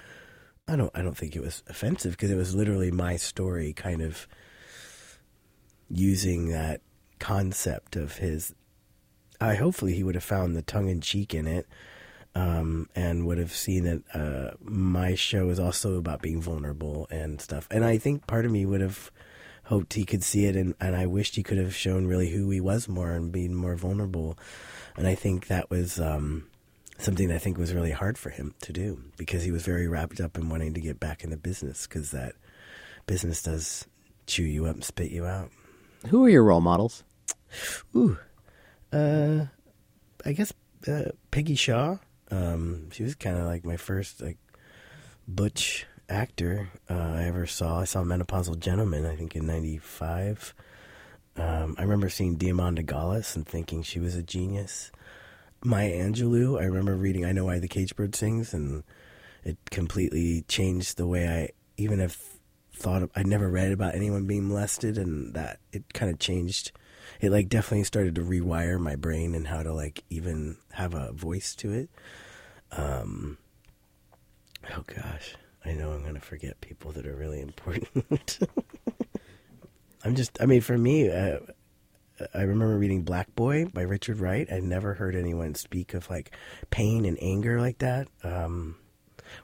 I 0.69 0.75
don't 0.75 0.91
I 0.93 1.01
don't 1.01 1.17
think 1.17 1.35
it 1.35 1.41
was 1.41 1.63
offensive 1.67 2.11
because 2.11 2.31
it 2.31 2.35
was 2.35 2.55
literally 2.55 2.91
my 2.91 3.17
story 3.17 3.73
kind 3.73 4.01
of 4.01 4.27
using 5.89 6.49
that 6.49 6.81
concept 7.19 7.95
of 7.95 8.17
his 8.17 8.53
I 9.41 9.55
hopefully 9.55 9.93
he 9.93 10.03
would 10.03 10.15
have 10.15 10.23
found 10.23 10.55
the 10.55 10.61
tongue 10.61 10.89
in 10.89 10.99
cheek 11.01 11.33
in 11.33 11.47
it, 11.47 11.65
um, 12.35 12.89
and 12.93 13.25
would 13.25 13.37
have 13.37 13.53
seen 13.53 13.83
that 13.85 14.03
uh, 14.13 14.55
my 14.61 15.15
show 15.15 15.49
is 15.49 15.59
also 15.59 15.95
about 15.95 16.21
being 16.21 16.41
vulnerable 16.41 17.07
and 17.09 17.39
stuff. 17.39 17.67
And 17.71 17.85
I 17.85 17.97
think 17.97 18.27
part 18.27 18.45
of 18.45 18.51
me 18.51 18.65
would 18.65 18.81
have 18.81 19.11
hoped 19.65 19.93
he 19.93 20.03
could 20.03 20.23
see 20.23 20.45
it, 20.45 20.55
and, 20.55 20.75
and 20.81 20.95
I 20.95 21.05
wished 21.05 21.35
he 21.35 21.43
could 21.43 21.57
have 21.57 21.73
shown 21.73 22.05
really 22.05 22.31
who 22.31 22.49
he 22.49 22.59
was 22.59 22.89
more 22.89 23.11
and 23.11 23.31
being 23.31 23.53
more 23.55 23.75
vulnerable. 23.75 24.37
And 24.97 25.07
I 25.07 25.15
think 25.15 25.47
that 25.47 25.69
was 25.69 25.99
um, 26.01 26.48
something 26.99 27.31
I 27.31 27.37
think 27.37 27.57
was 27.57 27.73
really 27.73 27.91
hard 27.91 28.17
for 28.17 28.29
him 28.29 28.53
to 28.61 28.73
do 28.73 29.01
because 29.17 29.43
he 29.43 29.51
was 29.51 29.63
very 29.63 29.87
wrapped 29.87 30.19
up 30.19 30.37
in 30.37 30.49
wanting 30.49 30.73
to 30.75 30.81
get 30.81 30.99
back 30.99 31.23
in 31.23 31.29
the 31.29 31.37
business 31.37 31.87
because 31.87 32.11
that 32.11 32.35
business 33.07 33.41
does 33.41 33.87
chew 34.27 34.43
you 34.43 34.65
up 34.65 34.75
and 34.75 34.83
spit 34.83 35.09
you 35.09 35.25
out. 35.25 35.49
Who 36.07 36.23
are 36.25 36.29
your 36.29 36.43
role 36.43 36.61
models? 36.61 37.03
Ooh, 37.95 38.17
uh, 38.93 39.45
I 40.25 40.33
guess 40.33 40.53
uh, 40.87 41.11
Peggy 41.31 41.55
Shaw. 41.55 41.97
Um, 42.31 42.91
she 42.91 43.03
was 43.03 43.15
kind 43.15 43.37
of 43.37 43.45
like 43.45 43.65
my 43.65 43.77
first 43.77 44.21
like 44.21 44.37
butch 45.27 45.87
actor 46.09 46.69
uh, 46.89 46.93
I 46.93 47.23
ever 47.23 47.45
saw. 47.47 47.79
I 47.79 47.85
saw 47.85 48.03
Menopausal 48.03 48.59
Gentleman, 48.59 49.05
I 49.05 49.15
think 49.15 49.35
in 49.35 49.47
'95. 49.47 50.53
Um, 51.37 51.75
I 51.77 51.83
remember 51.83 52.09
seeing 52.09 52.37
Diamanda 52.37 52.85
Galás 52.85 53.35
and 53.35 53.47
thinking 53.47 53.81
she 53.81 53.99
was 53.99 54.15
a 54.15 54.23
genius. 54.23 54.91
Maya 55.63 55.91
Angelou, 55.91 56.59
I 56.59 56.65
remember 56.65 56.95
reading 56.95 57.25
I 57.25 57.31
Know 57.33 57.45
Why 57.45 57.59
the 57.59 57.67
Caged 57.67 57.95
Bird 57.95 58.15
Sings, 58.15 58.53
and 58.53 58.83
it 59.43 59.57
completely 59.69 60.43
changed 60.47 60.97
the 60.97 61.07
way 61.07 61.27
I 61.27 61.49
even 61.77 61.99
have 61.99 62.17
thought 62.73 63.03
of, 63.03 63.11
I'd 63.15 63.27
never 63.27 63.49
read 63.49 63.71
about 63.71 63.95
anyone 63.95 64.25
being 64.25 64.47
molested, 64.47 64.97
and 64.97 65.33
that 65.33 65.59
it 65.71 65.93
kind 65.93 66.11
of 66.11 66.19
changed. 66.19 66.71
It 67.19 67.31
like 67.31 67.49
definitely 67.49 67.83
started 67.83 68.15
to 68.15 68.21
rewire 68.21 68.79
my 68.79 68.95
brain 68.95 69.35
and 69.35 69.47
how 69.47 69.63
to 69.63 69.73
like 69.73 70.03
even 70.09 70.57
have 70.71 70.93
a 70.93 71.11
voice 71.11 71.55
to 71.55 71.73
it. 71.73 71.89
Um, 72.71 73.37
oh 74.73 74.83
gosh, 74.87 75.35
I 75.65 75.73
know 75.73 75.91
I'm 75.91 76.05
gonna 76.05 76.21
forget 76.21 76.61
people 76.61 76.93
that 76.93 77.05
are 77.05 77.15
really 77.15 77.41
important. 77.41 78.39
I'm 80.05 80.15
just, 80.15 80.41
I 80.41 80.45
mean, 80.45 80.61
for 80.61 80.77
me, 80.77 81.09
uh, 81.09 81.39
I 82.33 82.41
remember 82.41 82.77
reading 82.77 83.03
Black 83.03 83.33
Boy 83.35 83.65
by 83.65 83.81
Richard 83.81 84.19
Wright. 84.19 84.47
I'd 84.51 84.63
never 84.63 84.93
heard 84.95 85.15
anyone 85.15 85.55
speak 85.55 85.93
of 85.93 86.09
like 86.09 86.31
pain 86.69 87.05
and 87.05 87.17
anger 87.21 87.59
like 87.59 87.79
that. 87.79 88.07
Um, 88.23 88.75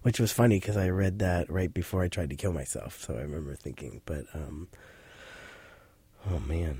which 0.01 0.19
was 0.19 0.31
funny 0.31 0.59
because 0.59 0.77
I 0.77 0.89
read 0.89 1.19
that 1.19 1.49
right 1.49 1.71
before 1.73 2.01
I 2.01 2.07
tried 2.07 2.31
to 2.31 2.35
kill 2.35 2.53
myself. 2.53 3.01
So 3.03 3.15
I 3.15 3.21
remember 3.21 3.55
thinking, 3.55 4.01
but 4.05 4.25
um, 4.33 4.67
oh 6.31 6.39
man, 6.39 6.79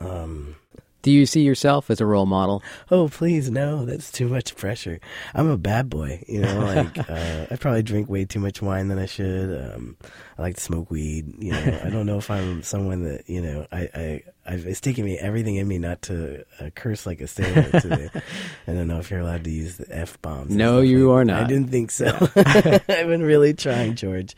um, 0.00 0.54
Do 1.02 1.10
you 1.10 1.26
see 1.26 1.42
yourself 1.42 1.90
as 1.90 2.00
a 2.00 2.06
role 2.06 2.26
model? 2.26 2.62
oh 2.90 3.08
please 3.08 3.50
no, 3.50 3.84
that's 3.84 4.12
too 4.12 4.28
much 4.28 4.56
pressure. 4.56 5.00
I'm 5.34 5.48
a 5.48 5.56
bad 5.56 5.90
boy, 5.90 6.22
you 6.28 6.40
know. 6.42 6.60
Like 6.60 6.98
uh, 7.10 7.46
I 7.50 7.56
probably 7.56 7.82
drink 7.82 8.08
way 8.08 8.24
too 8.26 8.40
much 8.40 8.62
wine 8.62 8.88
than 8.88 8.98
I 8.98 9.06
should. 9.06 9.74
Um, 9.74 9.96
I 10.38 10.42
like 10.42 10.54
to 10.56 10.60
smoke 10.60 10.90
weed. 10.90 11.34
You 11.38 11.52
know, 11.52 11.80
I 11.84 11.90
don't 11.90 12.06
know 12.06 12.18
if 12.18 12.30
I'm 12.30 12.62
someone 12.62 13.02
that 13.04 13.28
you 13.28 13.40
know. 13.42 13.66
I, 13.72 13.88
I 13.94 14.22
I've, 14.48 14.66
it's 14.66 14.80
taking 14.80 15.04
me 15.04 15.18
everything 15.18 15.56
in 15.56 15.66
me 15.66 15.78
not 15.78 16.02
to 16.02 16.44
uh, 16.60 16.70
curse 16.74 17.04
like 17.06 17.20
a 17.20 17.26
sailor 17.26 17.80
today. 17.80 18.10
I 18.68 18.72
don't 18.72 18.86
know 18.86 18.98
if 18.98 19.10
you're 19.10 19.20
allowed 19.20 19.44
to 19.44 19.50
use 19.50 19.76
the 19.76 19.86
f 19.90 20.20
bombs. 20.22 20.54
No, 20.54 20.80
you 20.80 21.10
like- 21.10 21.20
are 21.20 21.24
not. 21.24 21.42
I 21.42 21.46
didn't 21.46 21.70
think 21.70 21.90
so. 21.90 22.06
I've 22.36 22.86
been 22.86 23.22
really 23.22 23.54
trying, 23.54 23.94
George. 23.96 24.36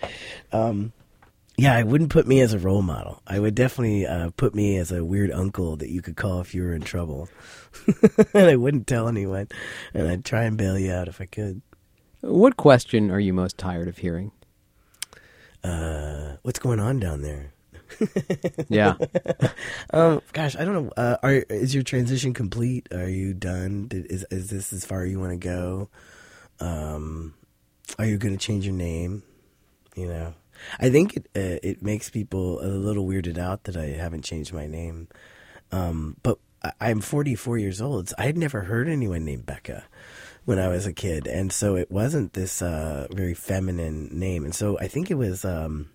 Um, 0.52 0.92
yeah, 1.56 1.74
I 1.74 1.82
wouldn't 1.82 2.10
put 2.10 2.26
me 2.28 2.40
as 2.40 2.54
a 2.54 2.58
role 2.58 2.82
model. 2.82 3.20
I 3.26 3.40
would 3.40 3.54
definitely 3.56 4.06
uh, 4.06 4.30
put 4.36 4.54
me 4.54 4.76
as 4.76 4.92
a 4.92 5.04
weird 5.04 5.32
uncle 5.32 5.76
that 5.76 5.90
you 5.90 6.00
could 6.00 6.16
call 6.16 6.40
if 6.40 6.54
you 6.54 6.62
were 6.62 6.72
in 6.72 6.82
trouble. 6.82 7.28
and 8.32 8.46
I 8.46 8.54
wouldn't 8.56 8.86
tell 8.86 9.08
anyone. 9.08 9.48
And 9.92 10.08
I'd 10.08 10.24
try 10.24 10.44
and 10.44 10.56
bail 10.56 10.78
you 10.78 10.92
out 10.92 11.08
if 11.08 11.20
I 11.20 11.26
could. 11.26 11.62
What 12.20 12.56
question 12.56 13.10
are 13.10 13.20
you 13.20 13.32
most 13.32 13.58
tired 13.58 13.88
of 13.88 13.98
hearing? 13.98 14.30
Uh, 15.64 16.36
what's 16.42 16.58
going 16.60 16.78
on 16.80 17.00
down 17.00 17.22
there? 17.22 17.52
Yeah. 18.68 18.94
Um, 19.90 20.20
gosh, 20.34 20.54
I 20.54 20.66
don't 20.66 20.74
know. 20.74 20.92
Uh, 20.96 21.16
are 21.22 21.32
is 21.32 21.74
your 21.74 21.82
transition 21.82 22.34
complete? 22.34 22.88
Are 22.92 23.08
you 23.08 23.32
done? 23.32 23.88
Did, 23.88 24.06
is 24.12 24.26
is 24.30 24.50
this 24.50 24.70
as 24.72 24.84
far 24.84 25.06
you 25.06 25.18
want 25.18 25.32
to 25.32 25.38
go? 25.38 25.88
Um, 26.60 27.34
are 27.98 28.04
you 28.04 28.18
going 28.18 28.36
to 28.36 28.44
change 28.44 28.66
your 28.66 28.74
name? 28.74 29.22
You 29.96 30.08
know, 30.08 30.34
I 30.78 30.90
think 30.90 31.16
it 31.16 31.26
uh, 31.34 31.58
it 31.62 31.82
makes 31.82 32.10
people 32.10 32.60
a 32.60 32.68
little 32.68 33.06
weirded 33.06 33.38
out 33.38 33.64
that 33.64 33.76
I 33.78 33.86
haven't 33.86 34.22
changed 34.24 34.52
my 34.52 34.66
name. 34.66 35.08
Um, 35.72 36.16
but 36.22 36.38
I, 36.62 36.72
I'm 36.80 37.00
44 37.00 37.56
years 37.56 37.80
old. 37.80 38.10
So 38.10 38.14
I 38.18 38.24
had 38.26 38.36
never 38.36 38.62
heard 38.62 38.88
anyone 38.88 39.24
named 39.24 39.46
Becca 39.46 39.84
when 40.44 40.58
I 40.58 40.68
was 40.68 40.86
a 40.86 40.92
kid, 40.92 41.26
and 41.26 41.50
so 41.50 41.76
it 41.76 41.90
wasn't 41.90 42.34
this 42.34 42.60
uh, 42.60 43.06
very 43.10 43.34
feminine 43.34 44.10
name. 44.12 44.44
And 44.44 44.54
so 44.54 44.78
I 44.78 44.86
think 44.88 45.10
it 45.10 45.14
was. 45.16 45.44
Um, 45.46 45.88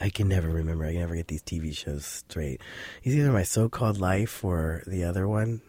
I 0.00 0.10
can 0.10 0.28
never 0.28 0.48
remember. 0.48 0.84
I 0.84 0.92
can 0.92 1.00
never 1.00 1.16
get 1.16 1.28
these 1.28 1.42
TV 1.42 1.76
shows 1.76 2.04
straight. 2.04 2.60
It's 3.02 3.14
either 3.14 3.32
my 3.32 3.42
so-called 3.42 3.98
life 3.98 4.44
or 4.44 4.82
the 4.86 5.04
other 5.04 5.26
one. 5.26 5.60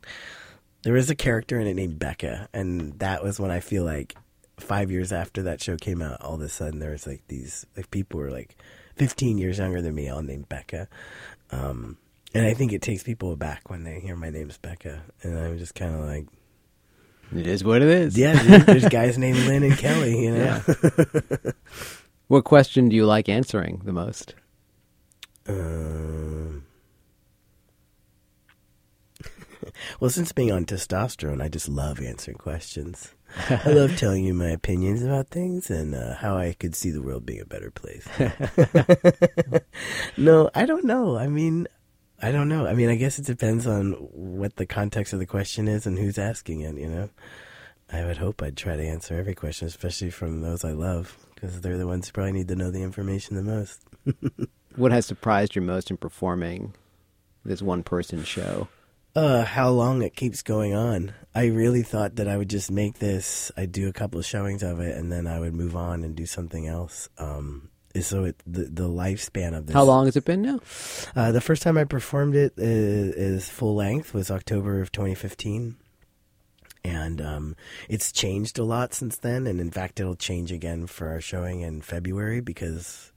there 0.82 0.92
was 0.92 1.10
a 1.10 1.16
character 1.16 1.58
in 1.58 1.66
it 1.66 1.74
named 1.74 1.98
Becca, 1.98 2.48
and 2.52 2.98
that 3.00 3.22
was 3.22 3.40
when 3.40 3.50
I 3.50 3.60
feel 3.60 3.84
like 3.84 4.16
five 4.60 4.90
years 4.90 5.12
after 5.12 5.42
that 5.44 5.62
show 5.62 5.76
came 5.76 6.02
out, 6.02 6.20
all 6.20 6.34
of 6.34 6.40
a 6.40 6.48
sudden 6.48 6.78
there 6.78 6.90
was 6.92 7.06
like 7.06 7.22
these 7.28 7.66
like 7.76 7.90
people 7.90 8.20
were 8.20 8.30
like 8.30 8.56
15 8.96 9.38
years 9.38 9.58
younger 9.58 9.80
than 9.80 9.94
me, 9.94 10.08
all 10.08 10.22
named 10.22 10.48
Becca. 10.48 10.88
Um, 11.50 11.98
and 12.34 12.46
I 12.46 12.54
think 12.54 12.72
it 12.72 12.82
takes 12.82 13.02
people 13.02 13.32
aback 13.32 13.70
when 13.70 13.84
they 13.84 14.00
hear 14.00 14.16
my 14.16 14.30
name's 14.30 14.58
Becca, 14.58 15.02
and 15.22 15.38
I'm 15.38 15.58
just 15.58 15.74
kind 15.74 15.94
of 15.94 16.02
like, 16.02 16.26
it 17.34 17.46
is 17.46 17.64
what 17.64 17.82
it 17.82 17.88
is. 17.88 18.18
yeah, 18.18 18.42
dude, 18.42 18.62
there's 18.62 18.88
guys 18.88 19.18
named 19.18 19.38
Lynn 19.38 19.62
and 19.62 19.78
Kelly, 19.78 20.24
you 20.24 20.34
know. 20.34 20.60
What 22.28 22.44
question 22.44 22.90
do 22.90 22.96
you 22.96 23.06
like 23.06 23.28
answering 23.28 23.80
the 23.84 23.92
most? 23.92 24.34
Um, 25.48 26.66
well, 30.00 30.10
since 30.10 30.32
being 30.32 30.52
on 30.52 30.66
testosterone, 30.66 31.42
I 31.42 31.48
just 31.48 31.70
love 31.70 32.02
answering 32.02 32.36
questions. 32.36 33.14
I 33.48 33.70
love 33.70 33.96
telling 33.98 34.24
you 34.24 34.34
my 34.34 34.50
opinions 34.50 35.02
about 35.02 35.28
things 35.28 35.70
and 35.70 35.94
uh, 35.94 36.16
how 36.16 36.36
I 36.36 36.52
could 36.52 36.74
see 36.74 36.90
the 36.90 37.00
world 37.00 37.24
being 37.24 37.40
a 37.40 37.46
better 37.46 37.70
place. 37.70 38.06
no, 40.18 40.50
I 40.54 40.66
don't 40.66 40.84
know. 40.84 41.16
I 41.16 41.28
mean, 41.28 41.66
I 42.20 42.30
don't 42.30 42.50
know. 42.50 42.66
I 42.66 42.74
mean, 42.74 42.90
I 42.90 42.96
guess 42.96 43.18
it 43.18 43.24
depends 43.24 43.66
on 43.66 43.92
what 43.92 44.56
the 44.56 44.66
context 44.66 45.14
of 45.14 45.18
the 45.18 45.26
question 45.26 45.66
is 45.66 45.86
and 45.86 45.98
who's 45.98 46.18
asking 46.18 46.60
it, 46.60 46.76
you 46.76 46.88
know? 46.88 47.08
I 47.90 48.04
would 48.04 48.18
hope 48.18 48.42
I'd 48.42 48.56
try 48.56 48.76
to 48.76 48.86
answer 48.86 49.14
every 49.14 49.34
question, 49.34 49.66
especially 49.66 50.10
from 50.10 50.42
those 50.42 50.62
I 50.62 50.72
love, 50.72 51.16
because 51.40 51.60
they're 51.60 51.78
the 51.78 51.86
ones 51.86 52.06
who 52.08 52.12
probably 52.12 52.32
need 52.32 52.48
to 52.48 52.56
know 52.56 52.70
the 52.70 52.82
information 52.82 53.36
the 53.36 53.42
most. 53.42 53.80
What 54.76 54.92
has 54.92 55.06
surprised 55.06 55.56
you 55.56 55.62
most 55.62 55.90
in 55.90 55.96
performing 55.96 56.72
this 57.44 57.60
one 57.60 57.82
person 57.82 58.22
show? 58.24 58.68
uh 59.16 59.42
how 59.44 59.70
long 59.70 60.02
it 60.02 60.14
keeps 60.14 60.42
going 60.42 60.74
on. 60.74 61.12
I 61.34 61.46
really 61.46 61.82
thought 61.82 62.16
that 62.16 62.28
I 62.28 62.36
would 62.36 62.50
just 62.50 62.70
make 62.70 62.98
this, 62.98 63.50
I'd 63.56 63.72
do 63.72 63.88
a 63.88 63.92
couple 63.92 64.20
of 64.20 64.26
showings 64.26 64.62
of 64.62 64.78
it 64.80 64.96
and 64.96 65.10
then 65.10 65.26
I 65.26 65.40
would 65.40 65.54
move 65.54 65.74
on 65.74 66.04
and 66.04 66.14
do 66.14 66.26
something 66.26 66.68
else. 66.68 67.08
Um 67.18 67.70
so 68.00 68.24
it 68.24 68.40
the, 68.46 68.64
the 68.64 68.88
lifespan 68.88 69.56
of 69.56 69.66
this 69.66 69.74
How 69.74 69.82
long 69.82 70.04
has 70.04 70.16
it 70.16 70.24
been 70.24 70.42
now? 70.42 70.60
Uh 71.16 71.32
the 71.32 71.40
first 71.40 71.62
time 71.62 71.76
I 71.76 71.84
performed 71.84 72.36
it 72.36 72.52
is, 72.56 73.14
is 73.14 73.48
full 73.48 73.74
length 73.74 74.14
was 74.14 74.30
October 74.30 74.80
of 74.80 74.92
2015. 74.92 75.76
And 76.88 77.20
um 77.20 77.56
it's 77.88 78.12
changed 78.12 78.58
a 78.58 78.64
lot 78.64 78.94
since 78.94 79.16
then 79.18 79.46
and 79.46 79.60
in 79.60 79.70
fact 79.70 80.00
it'll 80.00 80.16
change 80.16 80.50
again 80.50 80.86
for 80.86 81.08
our 81.08 81.20
showing 81.20 81.60
in 81.60 81.82
February 81.82 82.40
because 82.40 83.12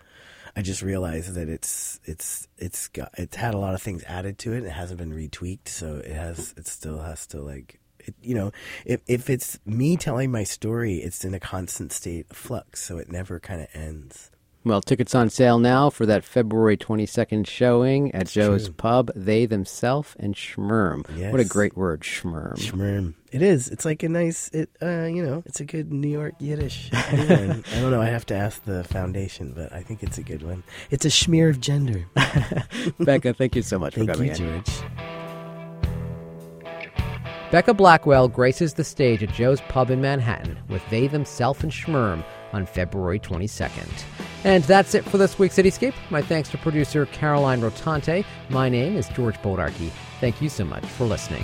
I 0.56 0.62
just 0.62 0.82
realized 0.82 1.34
that 1.36 1.48
it's 1.48 2.00
it's 2.04 2.48
it's 2.58 2.90
got 2.90 3.12
it's 3.18 3.38
had 3.38 3.54
a 3.54 3.58
lot 3.58 3.74
of 3.74 3.82
things 3.82 4.04
added 4.04 4.38
to 4.40 4.54
it. 4.54 4.64
It 4.64 4.72
hasn't 4.72 5.00
been 5.00 5.14
retweaked, 5.14 5.70
so 5.70 5.98
it 5.98 6.12
has 6.12 6.54
it 6.58 6.68
still 6.68 7.02
has 7.02 7.26
to 7.28 7.42
like 7.42 7.80
it, 8.00 8.16
you 8.22 8.36
know 8.36 8.52
if 8.86 9.02
if 9.08 9.30
it's 9.30 9.60
me 9.66 9.96
telling 9.96 10.32
my 10.32 10.44
story, 10.44 10.96
it's 10.96 11.24
in 11.24 11.34
a 11.34 11.40
constant 11.40 11.92
state 11.94 12.28
of 12.30 12.38
flux, 12.38 12.82
so 12.82 12.98
it 12.98 13.12
never 13.12 13.40
kind 13.40 13.62
of 13.62 13.68
ends. 13.74 14.32
Well, 14.64 14.82
tickets 14.82 15.16
on 15.16 15.32
sale 15.32 15.58
now 15.58 15.90
for 15.90 16.06
that 16.06 16.24
February 16.24 16.78
22nd 16.78 17.48
showing 17.48 18.14
at 18.14 18.28
Joe's 18.28 18.66
true. 18.66 18.74
Pub, 18.76 19.12
They 19.16 19.48
Themselves 19.48 20.16
and 20.20 20.36
Schmerm. 20.36 21.32
What 21.32 21.40
a 21.40 21.46
great 21.46 21.76
word, 21.76 22.02
Schmerm. 22.02 22.58
Schmerm. 22.58 23.16
It 23.32 23.42
is. 23.42 23.70
It's 23.70 23.86
like 23.86 24.04
a 24.04 24.10
nice. 24.10 24.50
It 24.50 24.70
uh 24.82 25.06
you 25.06 25.26
know 25.26 25.42
it's 25.48 25.62
a 25.62 25.66
good 25.66 25.92
New 25.92 26.10
York 26.10 26.36
Yiddish. 26.40 26.90
I 26.94 27.62
don't 27.80 27.92
know. 27.92 28.02
I 28.02 28.06
have 28.08 28.26
to 28.28 28.36
ask 28.36 28.64
the 28.64 28.84
foundation, 28.84 29.54
but 29.56 29.74
I 29.74 29.82
think 29.82 30.04
it's 30.04 30.18
a 30.20 30.24
good 30.24 30.44
one. 30.44 30.64
It's 30.92 31.06
a 31.06 31.10
schmear 31.10 31.50
of 31.50 31.60
gender. 31.60 32.06
Becca, 33.00 33.34
thank 33.34 33.56
you 33.56 33.64
so 33.64 33.80
much 33.80 33.96
for 33.96 34.06
coming 34.06 34.28
you, 34.28 34.32
in. 34.32 34.64
George. 34.64 34.84
Becca 37.52 37.74
Blackwell 37.74 38.28
graces 38.28 38.76
the 38.76 38.84
stage 38.84 39.24
at 39.24 39.34
Joe's 39.34 39.60
Pub 39.62 39.90
in 39.90 40.02
Manhattan 40.02 40.58
with 40.70 40.88
They 40.90 41.08
Themselves 41.08 41.64
and 41.64 41.72
Schmerm 41.72 42.24
on 42.54 42.66
February 42.66 43.20
22nd. 43.20 44.04
And 44.44 44.64
that's 44.64 44.96
it 44.96 45.06
for 45.06 45.18
this 45.18 45.38
week's 45.38 45.56
Cityscape. 45.56 45.94
My 46.10 46.22
thanks 46.22 46.50
to 46.50 46.58
producer 46.58 47.06
Caroline 47.08 47.62
Rotante. 47.62 48.26
My 48.50 48.70
name 48.70 48.98
is 48.98 49.08
George 49.10 49.38
Bodarky. 49.42 49.92
Thank 50.20 50.42
you 50.42 50.50
so 50.50 50.66
much 50.66 50.86
for 50.86 51.06
listening. 51.06 51.44